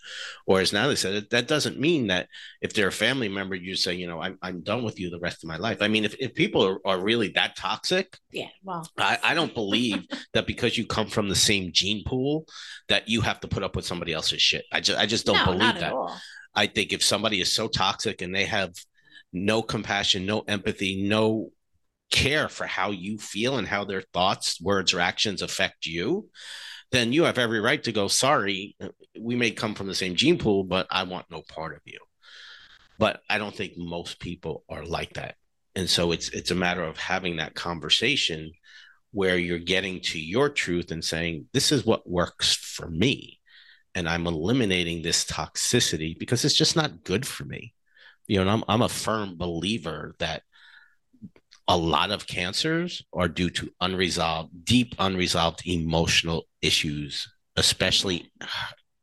Or 0.46 0.60
as 0.60 0.72
Natalie 0.72 0.96
said, 0.96 1.28
that 1.30 1.46
doesn't 1.46 1.78
mean 1.78 2.06
that 2.08 2.28
if 2.60 2.72
they're 2.72 2.88
a 2.88 2.92
family 2.92 3.28
member, 3.28 3.54
you 3.54 3.76
say, 3.76 3.94
you 3.94 4.06
know, 4.06 4.20
I'm, 4.20 4.38
I'm 4.42 4.62
done 4.62 4.82
with 4.82 4.98
you 4.98 5.10
the 5.10 5.20
rest 5.20 5.44
of 5.44 5.48
my 5.48 5.56
life. 5.56 5.82
I 5.82 5.88
mean, 5.88 6.04
if, 6.04 6.14
if 6.18 6.34
people 6.34 6.66
are, 6.66 6.78
are 6.84 6.98
really 6.98 7.28
that 7.28 7.56
toxic, 7.56 8.18
yeah, 8.30 8.48
well, 8.64 8.88
I, 8.98 9.18
I 9.22 9.34
don't 9.34 9.54
believe 9.54 10.06
that 10.32 10.46
because 10.46 10.76
you 10.76 10.86
come 10.86 11.08
from 11.08 11.28
the 11.28 11.36
same 11.36 11.70
gene 11.72 12.02
pool 12.04 12.46
that 12.88 13.08
you 13.08 13.20
have 13.20 13.40
to 13.40 13.48
put 13.48 13.62
up 13.62 13.76
with 13.76 13.84
somebody 13.84 14.12
else's 14.12 14.42
shit. 14.42 14.64
I 14.72 14.80
just, 14.80 14.98
I 14.98 15.06
just 15.06 15.26
don't 15.26 15.36
no, 15.36 15.44
believe 15.44 15.78
that. 15.80 15.94
I 16.54 16.66
think 16.66 16.92
if 16.92 17.02
somebody 17.02 17.40
is 17.40 17.52
so 17.52 17.68
toxic 17.68 18.22
and 18.22 18.34
they 18.34 18.44
have 18.46 18.72
no 19.32 19.62
compassion, 19.62 20.26
no 20.26 20.40
empathy, 20.40 21.02
no 21.02 21.50
care 22.10 22.48
for 22.48 22.66
how 22.66 22.90
you 22.90 23.18
feel 23.18 23.56
and 23.56 23.66
how 23.66 23.84
their 23.84 24.02
thoughts, 24.12 24.60
words, 24.60 24.92
or 24.92 25.00
actions 25.00 25.42
affect 25.42 25.86
you, 25.86 26.28
then 26.92 27.12
you 27.12 27.24
have 27.24 27.38
every 27.38 27.60
right 27.60 27.82
to 27.84 27.92
go, 27.92 28.06
sorry, 28.06 28.76
we 29.18 29.34
may 29.34 29.50
come 29.50 29.74
from 29.74 29.88
the 29.88 29.94
same 29.94 30.14
gene 30.14 30.38
pool, 30.38 30.62
but 30.62 30.86
I 30.90 31.02
want 31.04 31.30
no 31.30 31.42
part 31.42 31.74
of 31.74 31.80
you. 31.84 31.98
But 32.98 33.22
I 33.28 33.38
don't 33.38 33.54
think 33.54 33.76
most 33.76 34.20
people 34.20 34.64
are 34.68 34.84
like 34.84 35.14
that. 35.14 35.36
And 35.74 35.88
so 35.88 36.12
it's 36.12 36.28
it's 36.28 36.50
a 36.50 36.54
matter 36.54 36.82
of 36.84 36.98
having 36.98 37.36
that 37.36 37.54
conversation 37.54 38.52
where 39.12 39.38
you're 39.38 39.58
getting 39.58 40.00
to 40.00 40.20
your 40.20 40.48
truth 40.50 40.90
and 40.90 41.04
saying, 41.04 41.46
this 41.52 41.72
is 41.72 41.84
what 41.84 42.08
works 42.08 42.54
for 42.54 42.88
me. 42.88 43.40
And 43.94 44.08
I'm 44.08 44.26
eliminating 44.26 45.02
this 45.02 45.24
toxicity 45.24 46.18
because 46.18 46.44
it's 46.44 46.54
just 46.54 46.76
not 46.76 47.04
good 47.04 47.26
for 47.26 47.44
me. 47.44 47.74
You 48.26 48.44
know, 48.44 48.50
I'm 48.50 48.64
I'm 48.68 48.82
a 48.82 48.88
firm 48.88 49.36
believer 49.36 50.14
that 50.18 50.42
a 51.68 51.76
lot 51.76 52.10
of 52.10 52.26
cancers 52.26 53.02
are 53.12 53.28
due 53.28 53.50
to 53.50 53.70
unresolved, 53.80 54.64
deep 54.64 54.94
unresolved 54.98 55.66
emotional 55.66 56.44
issues, 56.60 57.28
especially 57.56 58.30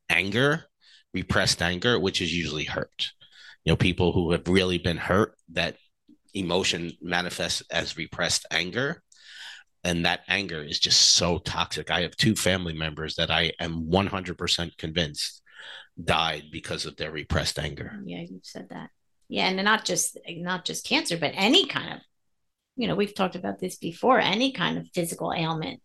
anger, 0.10 0.66
repressed 1.13 1.62
anger, 1.62 2.00
which 2.00 2.22
is 2.22 2.36
usually 2.36 2.66
hurt. 2.66 3.12
You 3.63 3.72
know, 3.72 3.78
people 3.78 4.12
who 4.12 4.32
have 4.32 4.48
really 4.48 4.78
been 4.78 4.98
hurt, 4.98 5.36
that 5.54 5.78
emotion 6.34 6.92
manifests 7.01 7.63
as 7.72 7.98
repressed 7.98 8.46
anger. 8.51 9.01
And 9.84 10.06
that 10.06 10.22
anger 10.28 10.62
is 10.62 10.80
just 10.80 11.13
so 11.13 11.38
toxic. 11.38 11.89
I 11.89 12.01
have 12.01 12.16
two 12.18 12.36
family 12.36 12.74
members 12.74 13.16
that 13.16 13.32
I 13.32 13.54
am 13.60 13.86
100% 13.86 14.78
convinced 14.78 15.42
died 16.01 16.44
because 16.51 16.86
of 16.86 16.98
their 16.98 17.12
repressed 17.12 17.58
anger. 17.58 17.98
Yeah, 18.04 18.22
you 18.22 18.42
said 18.44 18.68
that. 18.70 18.89
Yeah, 19.30 19.48
and 19.48 19.63
not 19.63 19.86
just 19.86 20.18
not 20.28 20.66
just 20.66 20.86
cancer, 20.86 21.16
but 21.16 21.32
any 21.36 21.66
kind 21.66 21.94
of 21.94 22.00
you 22.79 22.88
know, 22.88 22.95
we've 22.95 23.13
talked 23.13 23.36
about 23.36 23.59
this 23.59 23.75
before, 23.75 24.21
any 24.21 24.53
kind 24.53 24.77
of 24.77 24.88
physical 24.93 25.33
ailment, 25.33 25.81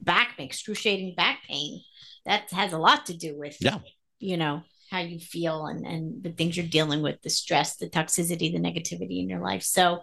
back 0.00 0.36
excruciating 0.38 1.14
back 1.14 1.40
pain, 1.46 1.82
that 2.24 2.50
has 2.52 2.72
a 2.72 2.78
lot 2.78 3.04
to 3.06 3.14
do 3.14 3.36
with, 3.36 3.58
yeah. 3.60 3.80
you 4.18 4.38
know, 4.38 4.62
how 4.90 5.00
you 5.00 5.18
feel 5.18 5.66
and, 5.66 5.84
and 5.84 6.22
the 6.22 6.30
things 6.30 6.56
you're 6.56 6.66
dealing 6.66 7.02
with, 7.02 7.20
the 7.20 7.28
stress, 7.28 7.76
the 7.76 7.90
toxicity, 7.90 8.50
the 8.50 8.58
negativity 8.58 9.20
in 9.20 9.28
your 9.28 9.40
life. 9.40 9.62
So, 9.62 10.00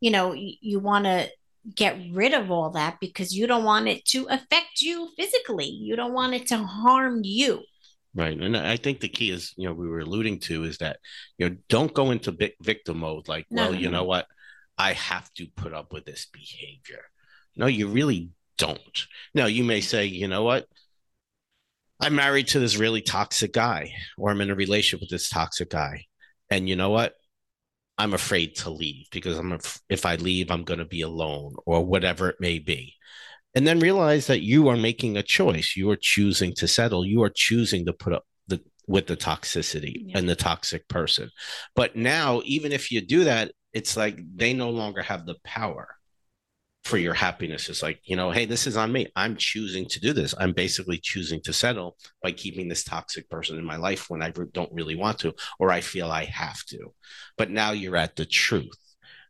you 0.00 0.10
know, 0.10 0.32
you, 0.32 0.54
you 0.60 0.80
want 0.80 1.04
to 1.04 1.28
get 1.76 1.96
rid 2.12 2.34
of 2.34 2.50
all 2.50 2.70
that 2.70 2.98
because 3.00 3.32
you 3.32 3.46
don't 3.46 3.62
want 3.62 3.86
it 3.86 4.04
to 4.06 4.26
affect 4.28 4.80
you 4.80 5.10
physically. 5.16 5.68
You 5.68 5.94
don't 5.94 6.12
want 6.12 6.34
it 6.34 6.48
to 6.48 6.56
harm 6.56 7.20
you. 7.22 7.62
Right. 8.16 8.36
And 8.36 8.56
I 8.56 8.76
think 8.78 8.98
the 8.98 9.08
key 9.08 9.30
is, 9.30 9.54
you 9.56 9.68
know, 9.68 9.74
we 9.74 9.88
were 9.88 10.00
alluding 10.00 10.40
to 10.40 10.64
is 10.64 10.78
that, 10.78 10.98
you 11.38 11.48
know, 11.48 11.56
don't 11.68 11.94
go 11.94 12.10
into 12.10 12.36
victim 12.60 12.98
mode 12.98 13.28
like, 13.28 13.46
no, 13.48 13.70
well, 13.70 13.74
you 13.76 13.90
know 13.90 14.02
what? 14.02 14.26
I 14.78 14.92
have 14.92 15.32
to 15.34 15.46
put 15.46 15.72
up 15.72 15.92
with 15.92 16.04
this 16.04 16.26
behavior. 16.26 17.02
No, 17.56 17.66
you 17.66 17.88
really 17.88 18.30
don't. 18.58 19.06
Now, 19.34 19.46
you 19.46 19.64
may 19.64 19.80
say, 19.80 20.06
you 20.06 20.28
know 20.28 20.42
what? 20.42 20.66
I'm 22.00 22.14
married 22.16 22.48
to 22.48 22.58
this 22.58 22.76
really 22.76 23.00
toxic 23.00 23.52
guy, 23.52 23.92
or 24.18 24.30
I'm 24.30 24.40
in 24.40 24.50
a 24.50 24.54
relationship 24.54 25.00
with 25.00 25.10
this 25.10 25.28
toxic 25.28 25.70
guy. 25.70 26.06
And 26.50 26.68
you 26.68 26.76
know 26.76 26.90
what? 26.90 27.14
I'm 27.96 28.12
afraid 28.12 28.56
to 28.56 28.70
leave 28.70 29.06
because 29.12 29.38
I'm 29.38 29.58
if 29.88 30.04
I 30.04 30.16
leave, 30.16 30.50
I'm 30.50 30.64
going 30.64 30.80
to 30.80 30.84
be 30.84 31.02
alone 31.02 31.54
or 31.64 31.84
whatever 31.84 32.28
it 32.28 32.36
may 32.40 32.58
be. 32.58 32.94
And 33.54 33.66
then 33.66 33.78
realize 33.78 34.26
that 34.26 34.42
you 34.42 34.68
are 34.68 34.76
making 34.76 35.16
a 35.16 35.22
choice. 35.22 35.74
You 35.76 35.88
are 35.90 35.96
choosing 35.96 36.54
to 36.54 36.66
settle. 36.66 37.06
You 37.06 37.22
are 37.22 37.30
choosing 37.30 37.86
to 37.86 37.92
put 37.92 38.12
up 38.12 38.24
the 38.48 38.60
with 38.88 39.06
the 39.06 39.16
toxicity 39.16 39.94
yeah. 40.06 40.18
and 40.18 40.28
the 40.28 40.34
toxic 40.34 40.88
person. 40.88 41.30
But 41.76 41.94
now, 41.94 42.42
even 42.44 42.72
if 42.72 42.90
you 42.90 43.00
do 43.00 43.24
that, 43.24 43.52
it's 43.74 43.96
like 43.96 44.18
they 44.34 44.54
no 44.54 44.70
longer 44.70 45.02
have 45.02 45.26
the 45.26 45.34
power 45.44 45.88
for 46.84 46.98
your 46.98 47.14
happiness. 47.14 47.68
It's 47.68 47.82
like, 47.82 48.00
you 48.04 48.14
know, 48.14 48.30
hey, 48.30 48.44
this 48.44 48.66
is 48.66 48.76
on 48.76 48.92
me. 48.92 49.08
I'm 49.16 49.36
choosing 49.36 49.86
to 49.88 50.00
do 50.00 50.12
this. 50.12 50.34
I'm 50.38 50.52
basically 50.52 50.98
choosing 50.98 51.40
to 51.42 51.52
settle 51.52 51.96
by 52.22 52.32
keeping 52.32 52.68
this 52.68 52.84
toxic 52.84 53.28
person 53.30 53.58
in 53.58 53.64
my 53.64 53.76
life 53.76 54.10
when 54.10 54.22
I 54.22 54.30
don't 54.52 54.72
really 54.72 54.94
want 54.94 55.18
to, 55.20 55.34
or 55.58 55.70
I 55.70 55.80
feel 55.80 56.10
I 56.10 56.24
have 56.26 56.62
to. 56.66 56.92
But 57.38 57.50
now 57.50 57.72
you're 57.72 57.96
at 57.96 58.16
the 58.16 58.26
truth. 58.26 58.76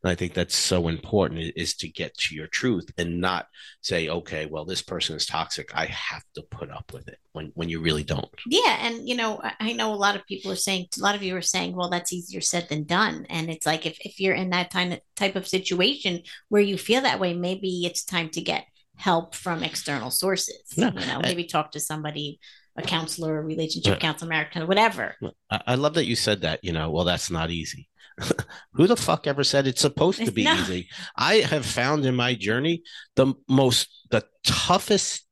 And 0.04 0.10
I 0.10 0.14
think 0.14 0.34
that's 0.34 0.54
so 0.54 0.88
important 0.88 1.54
is 1.56 1.74
to 1.76 1.88
get 1.88 2.14
to 2.18 2.34
your 2.34 2.46
truth 2.46 2.90
and 2.98 3.22
not 3.22 3.46
say, 3.80 4.10
okay, 4.10 4.44
well, 4.44 4.66
this 4.66 4.82
person 4.82 5.16
is 5.16 5.24
toxic. 5.24 5.74
I 5.74 5.86
have 5.86 6.22
to 6.34 6.42
put 6.42 6.70
up 6.70 6.92
with 6.92 7.08
it 7.08 7.18
when, 7.32 7.52
when 7.54 7.70
you 7.70 7.80
really 7.80 8.04
don't. 8.04 8.28
Yeah. 8.46 8.86
And, 8.86 9.08
you 9.08 9.16
know, 9.16 9.40
I 9.60 9.72
know 9.72 9.94
a 9.94 9.96
lot 9.96 10.14
of 10.14 10.26
people 10.26 10.52
are 10.52 10.56
saying, 10.56 10.88
a 10.98 11.02
lot 11.02 11.14
of 11.14 11.22
you 11.22 11.34
are 11.36 11.42
saying, 11.42 11.74
well, 11.74 11.88
that's 11.88 12.12
easier 12.12 12.42
said 12.42 12.68
than 12.68 12.84
done. 12.84 13.24
And 13.30 13.48
it's 13.48 13.64
like, 13.64 13.86
if, 13.86 13.96
if 14.00 14.20
you're 14.20 14.34
in 14.34 14.50
that 14.50 14.70
time, 14.70 14.94
type 15.16 15.36
of 15.36 15.48
situation 15.48 16.22
where 16.50 16.60
you 16.60 16.76
feel 16.76 17.00
that 17.00 17.18
way, 17.18 17.32
maybe 17.32 17.86
it's 17.86 18.04
time 18.04 18.28
to 18.30 18.42
get 18.42 18.66
help 18.96 19.34
from 19.34 19.62
external 19.62 20.10
sources. 20.10 20.74
No, 20.76 20.88
you 20.88 21.06
know, 21.06 21.20
maybe 21.20 21.44
talk 21.44 21.72
to 21.72 21.80
somebody 21.80 22.40
a 22.76 22.82
counselor, 22.82 23.38
a 23.38 23.42
relationship 23.42 24.00
counselor, 24.00 24.28
American, 24.28 24.66
whatever. 24.66 25.14
I 25.50 25.76
love 25.76 25.94
that 25.94 26.06
you 26.06 26.16
said 26.16 26.42
that, 26.42 26.62
you 26.62 26.72
know, 26.72 26.90
well, 26.90 27.04
that's 27.04 27.30
not 27.30 27.50
easy. 27.50 27.88
Who 28.72 28.86
the 28.86 28.96
fuck 28.96 29.26
ever 29.26 29.44
said 29.44 29.66
it's 29.66 29.80
supposed 29.80 30.24
to 30.24 30.32
be 30.32 30.42
easy? 30.48 30.88
I 31.16 31.36
have 31.36 31.66
found 31.66 32.04
in 32.04 32.14
my 32.14 32.34
journey 32.34 32.82
the 33.16 33.34
most, 33.48 33.88
the 34.10 34.24
toughest 34.44 35.26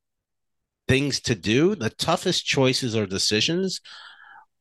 things 0.88 1.20
to 1.20 1.34
do, 1.34 1.74
the 1.74 1.90
toughest 1.90 2.44
choices 2.44 2.96
or 2.96 3.06
decisions, 3.06 3.80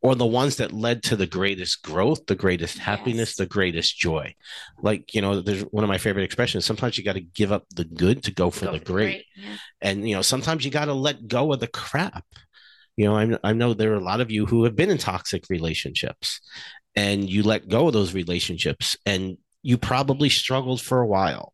or 0.02 0.16
the 0.16 0.26
ones 0.26 0.56
that 0.58 0.72
led 0.72 1.04
to 1.04 1.16
the 1.16 1.28
greatest 1.28 1.84
growth, 1.84 2.26
the 2.26 2.36
greatest 2.36 2.80
happiness, 2.80 3.32
yes. 3.32 3.36
the 3.36 3.46
greatest 3.46 3.98
joy. 3.98 4.34
Like, 4.82 5.14
you 5.14 5.22
know, 5.22 5.42
there's 5.42 5.62
one 5.64 5.84
of 5.84 5.90
my 5.90 6.00
favorite 6.00 6.24
expressions. 6.24 6.66
Sometimes 6.66 6.98
you 6.98 7.04
got 7.04 7.14
to 7.14 7.22
give 7.22 7.52
up 7.52 7.66
the 7.76 7.86
good 7.86 8.24
to 8.24 8.34
go 8.34 8.50
for 8.50 8.66
go 8.66 8.72
the 8.72 8.80
for 8.80 8.86
great. 8.86 9.06
great. 9.06 9.26
Yeah. 9.36 9.58
And, 9.82 10.10
you 10.10 10.16
know, 10.16 10.24
sometimes 10.24 10.66
you 10.66 10.72
got 10.72 10.86
to 10.86 10.94
let 10.94 11.28
go 11.28 11.54
of 11.54 11.60
the 11.60 11.68
crap. 11.68 12.26
You 12.98 13.06
know, 13.06 13.16
I, 13.18 13.50
I 13.50 13.54
know 13.54 13.74
there 13.74 13.94
are 13.94 13.98
a 13.98 14.04
lot 14.04 14.22
of 14.22 14.32
you 14.32 14.46
who 14.46 14.64
have 14.64 14.76
been 14.76 14.90
in 14.90 14.98
toxic 14.98 15.46
relationships 15.50 16.42
and 16.96 17.30
you 17.30 17.44
let 17.44 17.70
go 17.70 17.88
of 17.88 17.94
those 17.94 18.14
relationships 18.14 18.98
and 19.06 19.38
you 19.64 19.78
probably 19.78 20.30
struggled 20.30 20.82
for 20.82 21.02
a 21.02 21.08
while. 21.08 21.54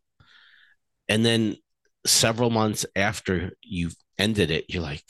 And 1.09 1.25
then 1.25 1.57
several 2.05 2.49
months 2.49 2.85
after 2.95 3.51
you've 3.61 3.95
ended 4.17 4.51
it, 4.51 4.65
you're 4.69 4.83
like, 4.83 5.03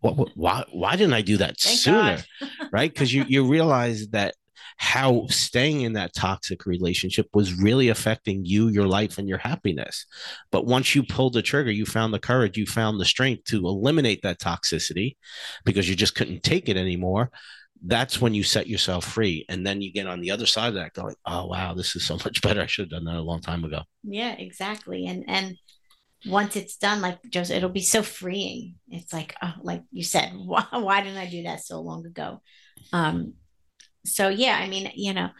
what, 0.00 0.16
what 0.16 0.30
why 0.34 0.64
why 0.72 0.96
didn't 0.96 1.14
I 1.14 1.22
do 1.22 1.36
that 1.38 1.58
Thank 1.60 1.78
sooner? 1.78 2.18
right? 2.72 2.92
Because 2.92 3.12
you 3.14 3.24
you 3.28 3.46
realize 3.46 4.08
that 4.08 4.34
how 4.78 5.26
staying 5.28 5.82
in 5.82 5.92
that 5.92 6.14
toxic 6.14 6.66
relationship 6.66 7.28
was 7.32 7.54
really 7.54 7.88
affecting 7.88 8.44
you, 8.44 8.68
your 8.68 8.88
life, 8.88 9.18
and 9.18 9.28
your 9.28 9.38
happiness. 9.38 10.06
But 10.50 10.66
once 10.66 10.94
you 10.94 11.04
pulled 11.04 11.34
the 11.34 11.42
trigger, 11.42 11.70
you 11.70 11.86
found 11.86 12.12
the 12.12 12.18
courage, 12.18 12.56
you 12.56 12.66
found 12.66 12.98
the 12.98 13.04
strength 13.04 13.44
to 13.44 13.58
eliminate 13.58 14.22
that 14.22 14.40
toxicity 14.40 15.16
because 15.64 15.88
you 15.88 15.94
just 15.94 16.16
couldn't 16.16 16.42
take 16.42 16.68
it 16.68 16.76
anymore 16.76 17.30
that's 17.84 18.20
when 18.20 18.34
you 18.34 18.42
set 18.42 18.68
yourself 18.68 19.04
free. 19.04 19.44
And 19.48 19.66
then 19.66 19.82
you 19.82 19.92
get 19.92 20.06
on 20.06 20.20
the 20.20 20.30
other 20.30 20.46
side 20.46 20.68
of 20.68 20.74
that 20.74 20.94
going 20.94 21.16
oh 21.26 21.46
wow 21.46 21.74
this 21.74 21.96
is 21.96 22.04
so 22.04 22.14
much 22.24 22.42
better. 22.42 22.60
I 22.60 22.66
should 22.66 22.84
have 22.84 22.90
done 22.90 23.04
that 23.04 23.20
a 23.20 23.22
long 23.22 23.40
time 23.40 23.64
ago. 23.64 23.82
Yeah 24.02 24.32
exactly. 24.32 25.06
And 25.06 25.24
and 25.28 25.56
once 26.26 26.54
it's 26.54 26.76
done 26.76 27.00
like 27.00 27.18
Joe 27.28 27.42
said 27.42 27.56
it'll 27.56 27.70
be 27.70 27.80
so 27.80 28.02
freeing. 28.02 28.76
It's 28.88 29.12
like 29.12 29.34
oh 29.42 29.54
like 29.62 29.82
you 29.90 30.04
said 30.04 30.32
why, 30.34 30.66
why 30.70 31.02
didn't 31.02 31.18
i 31.18 31.28
do 31.28 31.44
that 31.44 31.64
so 31.64 31.80
long 31.80 32.06
ago? 32.06 32.40
Um 32.92 33.34
so 34.04 34.28
yeah 34.28 34.58
i 34.60 34.68
mean 34.68 34.90
you 34.96 35.12
know 35.14 35.30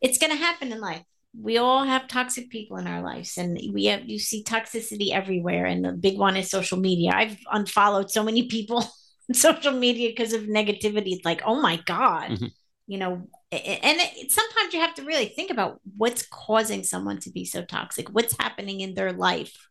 it's 0.00 0.18
to 0.18 0.34
happen 0.34 0.72
in 0.72 0.80
life. 0.80 1.02
We 1.40 1.58
all 1.58 1.84
have 1.84 2.08
toxic 2.08 2.50
people 2.50 2.78
in 2.78 2.86
our 2.86 3.02
lives 3.02 3.36
and 3.36 3.60
we 3.72 3.86
have 3.86 4.08
you 4.08 4.18
see 4.18 4.42
toxicity 4.42 5.12
everywhere 5.12 5.66
and 5.66 5.84
the 5.84 5.92
big 5.92 6.18
one 6.18 6.36
is 6.36 6.50
social 6.50 6.78
media. 6.78 7.12
I've 7.14 7.36
unfollowed 7.52 8.10
so 8.10 8.22
many 8.22 8.48
people 8.48 8.84
social 9.32 9.72
media 9.72 10.10
because 10.10 10.32
of 10.32 10.42
negativity. 10.42 11.12
It's 11.12 11.24
like, 11.24 11.42
oh 11.44 11.60
my 11.60 11.76
God, 11.84 12.30
mm-hmm. 12.30 12.46
you 12.86 12.98
know, 12.98 13.28
and 13.50 14.00
it, 14.00 14.30
sometimes 14.30 14.74
you 14.74 14.80
have 14.80 14.94
to 14.94 15.04
really 15.04 15.26
think 15.26 15.50
about 15.50 15.80
what's 15.96 16.26
causing 16.26 16.84
someone 16.84 17.18
to 17.20 17.30
be 17.30 17.44
so 17.44 17.64
toxic, 17.64 18.08
what's 18.10 18.36
happening 18.38 18.80
in 18.80 18.94
their 18.94 19.12
life 19.12 19.67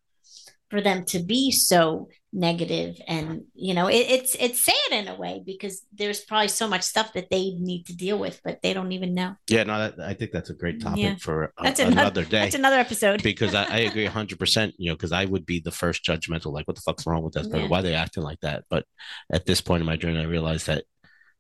for 0.70 0.82
them 0.82 1.06
to 1.06 1.20
be 1.20 1.52
so 1.52 2.10
negative. 2.34 2.98
And 3.08 3.46
you 3.54 3.74
know 3.74 3.88
it, 3.88 4.06
it's 4.10 4.36
it's 4.36 4.64
sad 4.64 4.92
in 4.92 5.08
a 5.08 5.16
way 5.16 5.42
because 5.46 5.82
there's 5.94 6.22
probably 6.22 6.50
so 6.50 6.68
much 6.68 6.84
stuff 6.84 7.14
that 7.14 7.30
they 7.30 7.52
need 7.52 7.86
to 7.86 7.96
deal 7.96 8.20
with 8.20 8.40
but 8.44 8.62
they 8.62 8.74
don't 8.74 8.92
even 8.92 9.14
know. 9.14 9.36
Yeah 9.48 9.64
no 9.64 9.80
that, 9.80 10.00
i 10.00 10.14
think 10.14 10.32
that's 10.32 10.50
a 10.50 10.54
great 10.54 10.82
topic 10.82 11.00
yeah. 11.00 11.16
for 11.20 11.46
a, 11.46 11.64
that's 11.64 11.80
another, 11.80 12.02
another, 12.02 12.24
day. 12.26 12.40
that's 12.40 12.56
another 12.56 12.78
episode. 12.78 13.24
Because 13.24 13.56
I, 13.56 13.64
I, 13.64 13.78
agree 13.80 14.08
100% 14.08 14.74
you 14.78 14.90
know 14.90 14.96
because 14.96 15.12
i 15.12 15.26
would 15.26 15.46
be 15.46 15.60
the 15.60 15.72
first 15.72 16.04
judgmental 16.04 16.52
like 16.52 16.68
what 16.68 16.76
the 16.76 16.82
fuck's 16.82 17.08
wrong 17.08 17.24
with 17.24 17.34
that 17.34 17.48
yeah. 17.48 17.68
why 17.68 17.80
are 17.80 17.84
they 17.84 17.96
acting 17.96 18.24
like 18.24 18.40
that? 18.42 18.66
But 18.70 18.86
at 19.32 19.46
this 19.46 19.62
point 19.62 19.82
in 19.82 19.88
my 19.88 19.98
journey 19.98 20.20
i 20.20 20.24
realized 20.24 20.68
that 20.68 20.84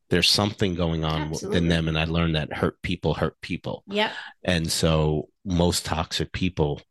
there's 0.09 0.29
something 0.29 0.73
going 0.73 1.03
on 1.03 1.23
Absolutely. 1.23 1.57
in 1.57 1.67
them 1.67 1.87
and 1.87 1.99
i 1.99 2.05
learned 2.05 2.35
that 2.35 2.53
hurt 2.53 2.81
people 2.81 3.13
hurt 3.13 3.39
people. 3.41 3.83
Yeah 3.87 4.11
and 4.43 4.71
so 4.71 5.27
most 5.45 5.85
toxic 5.85 6.31
people 6.31 6.81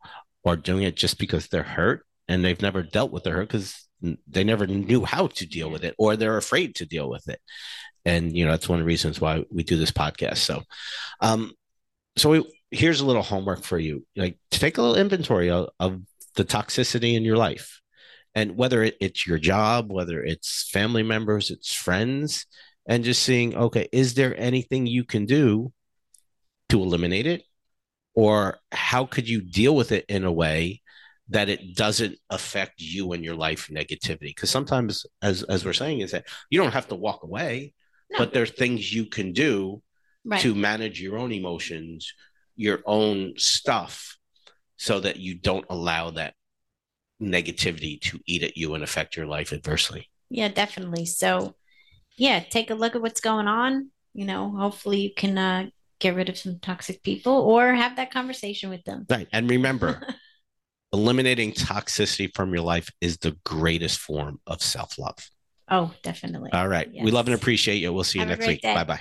are 0.45 0.57
doing 0.57 0.85
it 0.85 0.97
just 0.97 1.19
because 1.19 1.49
they're 1.49 1.63
hurt 1.63 2.07
and 2.29 2.45
they've 2.45 2.61
never 2.63 2.83
dealt 2.83 3.13
with 3.13 3.25
the 3.25 3.31
hurt 3.31 3.49
because 3.49 3.87
they 4.27 4.45
never 4.45 4.67
knew 4.67 5.05
how 5.05 5.27
to 5.29 5.47
deal 5.47 5.71
with 5.71 5.85
it 5.85 5.95
or 5.99 6.17
they're 6.17 6.37
afraid 6.37 6.75
to 6.77 6.87
deal 6.87 7.09
with 7.09 7.29
it. 7.29 7.41
And 8.05 8.37
you 8.37 8.45
know 8.45 8.53
that's 8.53 8.69
one 8.69 8.79
of 8.79 8.85
the 8.85 8.89
reasons 8.89 9.21
why 9.21 9.45
we 9.51 9.63
do 9.63 9.77
this 9.77 9.91
podcast. 9.91 10.39
So 10.39 10.63
um 11.21 11.53
so 12.17 12.31
we, 12.31 12.53
here's 12.71 13.01
a 13.01 13.07
little 13.07 13.23
homework 13.23 13.63
for 13.63 13.79
you. 13.79 14.07
Like 14.17 14.39
take 14.51 14.79
a 14.79 14.83
little 14.83 14.97
inventory 14.97 15.51
of, 15.51 15.69
of 15.79 16.01
the 16.35 16.45
toxicity 16.45 17.15
in 17.15 17.25
your 17.25 17.37
life 17.37 17.81
and 18.35 18.57
whether 18.57 18.83
it, 18.83 18.97
it's 19.01 19.27
your 19.27 19.39
job 19.39 19.91
whether 19.91 20.23
it's 20.23 20.69
family 20.71 21.03
members 21.03 21.51
it's 21.51 21.73
friends 21.73 22.45
and 22.87 23.05
just 23.05 23.23
seeing 23.23 23.57
okay 23.57 23.89
is 23.91 24.13
there 24.15 24.39
anything 24.39 24.87
you 24.87 25.03
can 25.03 25.25
do 25.25 25.73
to 26.69 26.83
eliminate 26.83 27.27
it? 27.27 27.45
Or 28.15 28.59
how 28.73 29.07
could 29.07 29.29
you 29.29 29.43
deal 29.43 29.77
with 29.77 29.93
it 29.93 30.07
in 30.09 30.25
a 30.25 30.33
way 30.33 30.83
that 31.29 31.49
it 31.49 31.75
doesn't 31.75 32.17
affect 32.31 32.81
you 32.81 33.13
and 33.13 33.25
your 33.25 33.35
life 33.35 33.69
negativity. 33.69 34.29
Because 34.29 34.51
sometimes 34.51 35.07
as 35.23 35.43
as 35.45 35.65
we're 35.65 35.73
saying 35.73 36.01
is 36.01 36.13
that 36.13 36.27
you 36.51 36.61
don't 36.61 36.73
have 36.73 36.89
to 36.89 36.95
walk 36.95 37.23
away 37.25 37.75
no. 38.11 38.19
but 38.19 38.33
there's 38.33 38.51
things 38.51 38.93
you 38.93 39.07
can 39.07 39.33
do 39.33 39.83
right. 40.25 40.41
to 40.41 40.55
manage 40.55 41.01
your 41.01 41.19
own 41.19 41.33
emotions 41.33 42.13
your 42.57 42.81
own 42.87 43.35
stuff 43.37 44.17
so 44.77 45.01
that 45.01 45.17
you 45.17 45.35
don't 45.35 45.67
allow 45.69 46.11
that 46.11 46.35
negativity 47.23 48.01
to 48.01 48.19
eat 48.27 48.43
at 48.43 48.57
you 48.57 48.75
and 48.75 48.83
affect 48.83 49.17
your 49.17 49.27
life 49.27 49.53
adversely. 49.53 50.11
Yeah 50.31 50.49
definitely. 50.49 51.07
So 51.07 51.55
yeah 52.17 52.41
take 52.41 52.71
a 52.71 52.75
look 52.75 52.95
at 52.95 53.03
what's 53.03 53.21
going 53.21 53.47
on. 53.47 53.91
You 54.15 54.25
know 54.27 54.51
hopefully 54.51 55.01
you 55.01 55.11
can 55.15 55.37
uh, 55.37 55.67
get 55.99 56.15
rid 56.15 56.29
of 56.29 56.39
some 56.39 56.59
toxic 56.61 57.03
people 57.03 57.33
or 57.33 57.75
have 57.75 57.97
that 57.97 58.11
conversation 58.11 58.71
with 58.71 58.85
them. 58.85 59.07
Right. 59.09 59.29
And 59.33 59.51
remember 59.51 60.01
eliminating 60.93 61.53
toxicity 61.53 62.31
from 62.35 62.55
your 62.55 62.63
life 62.63 62.91
is 63.01 63.19
the 63.19 63.37
greatest 63.45 63.99
form 63.99 64.41
of 64.47 64.63
self 64.63 64.99
love. 64.99 65.31
Oh, 65.69 65.93
definitely. 66.03 66.53
All 66.53 66.69
right. 66.69 66.89
Yes. 66.93 67.05
We 67.05 67.11
love 67.11 67.27
and 67.27 67.35
appreciate 67.35 67.77
you. 67.77 67.93
We'll 67.93 68.05
see 68.05 68.21
you 68.21 68.27
Have 68.27 68.39
next 68.39 68.47
week. 68.47 68.63
Bye 68.63 68.85
bye. 68.85 69.01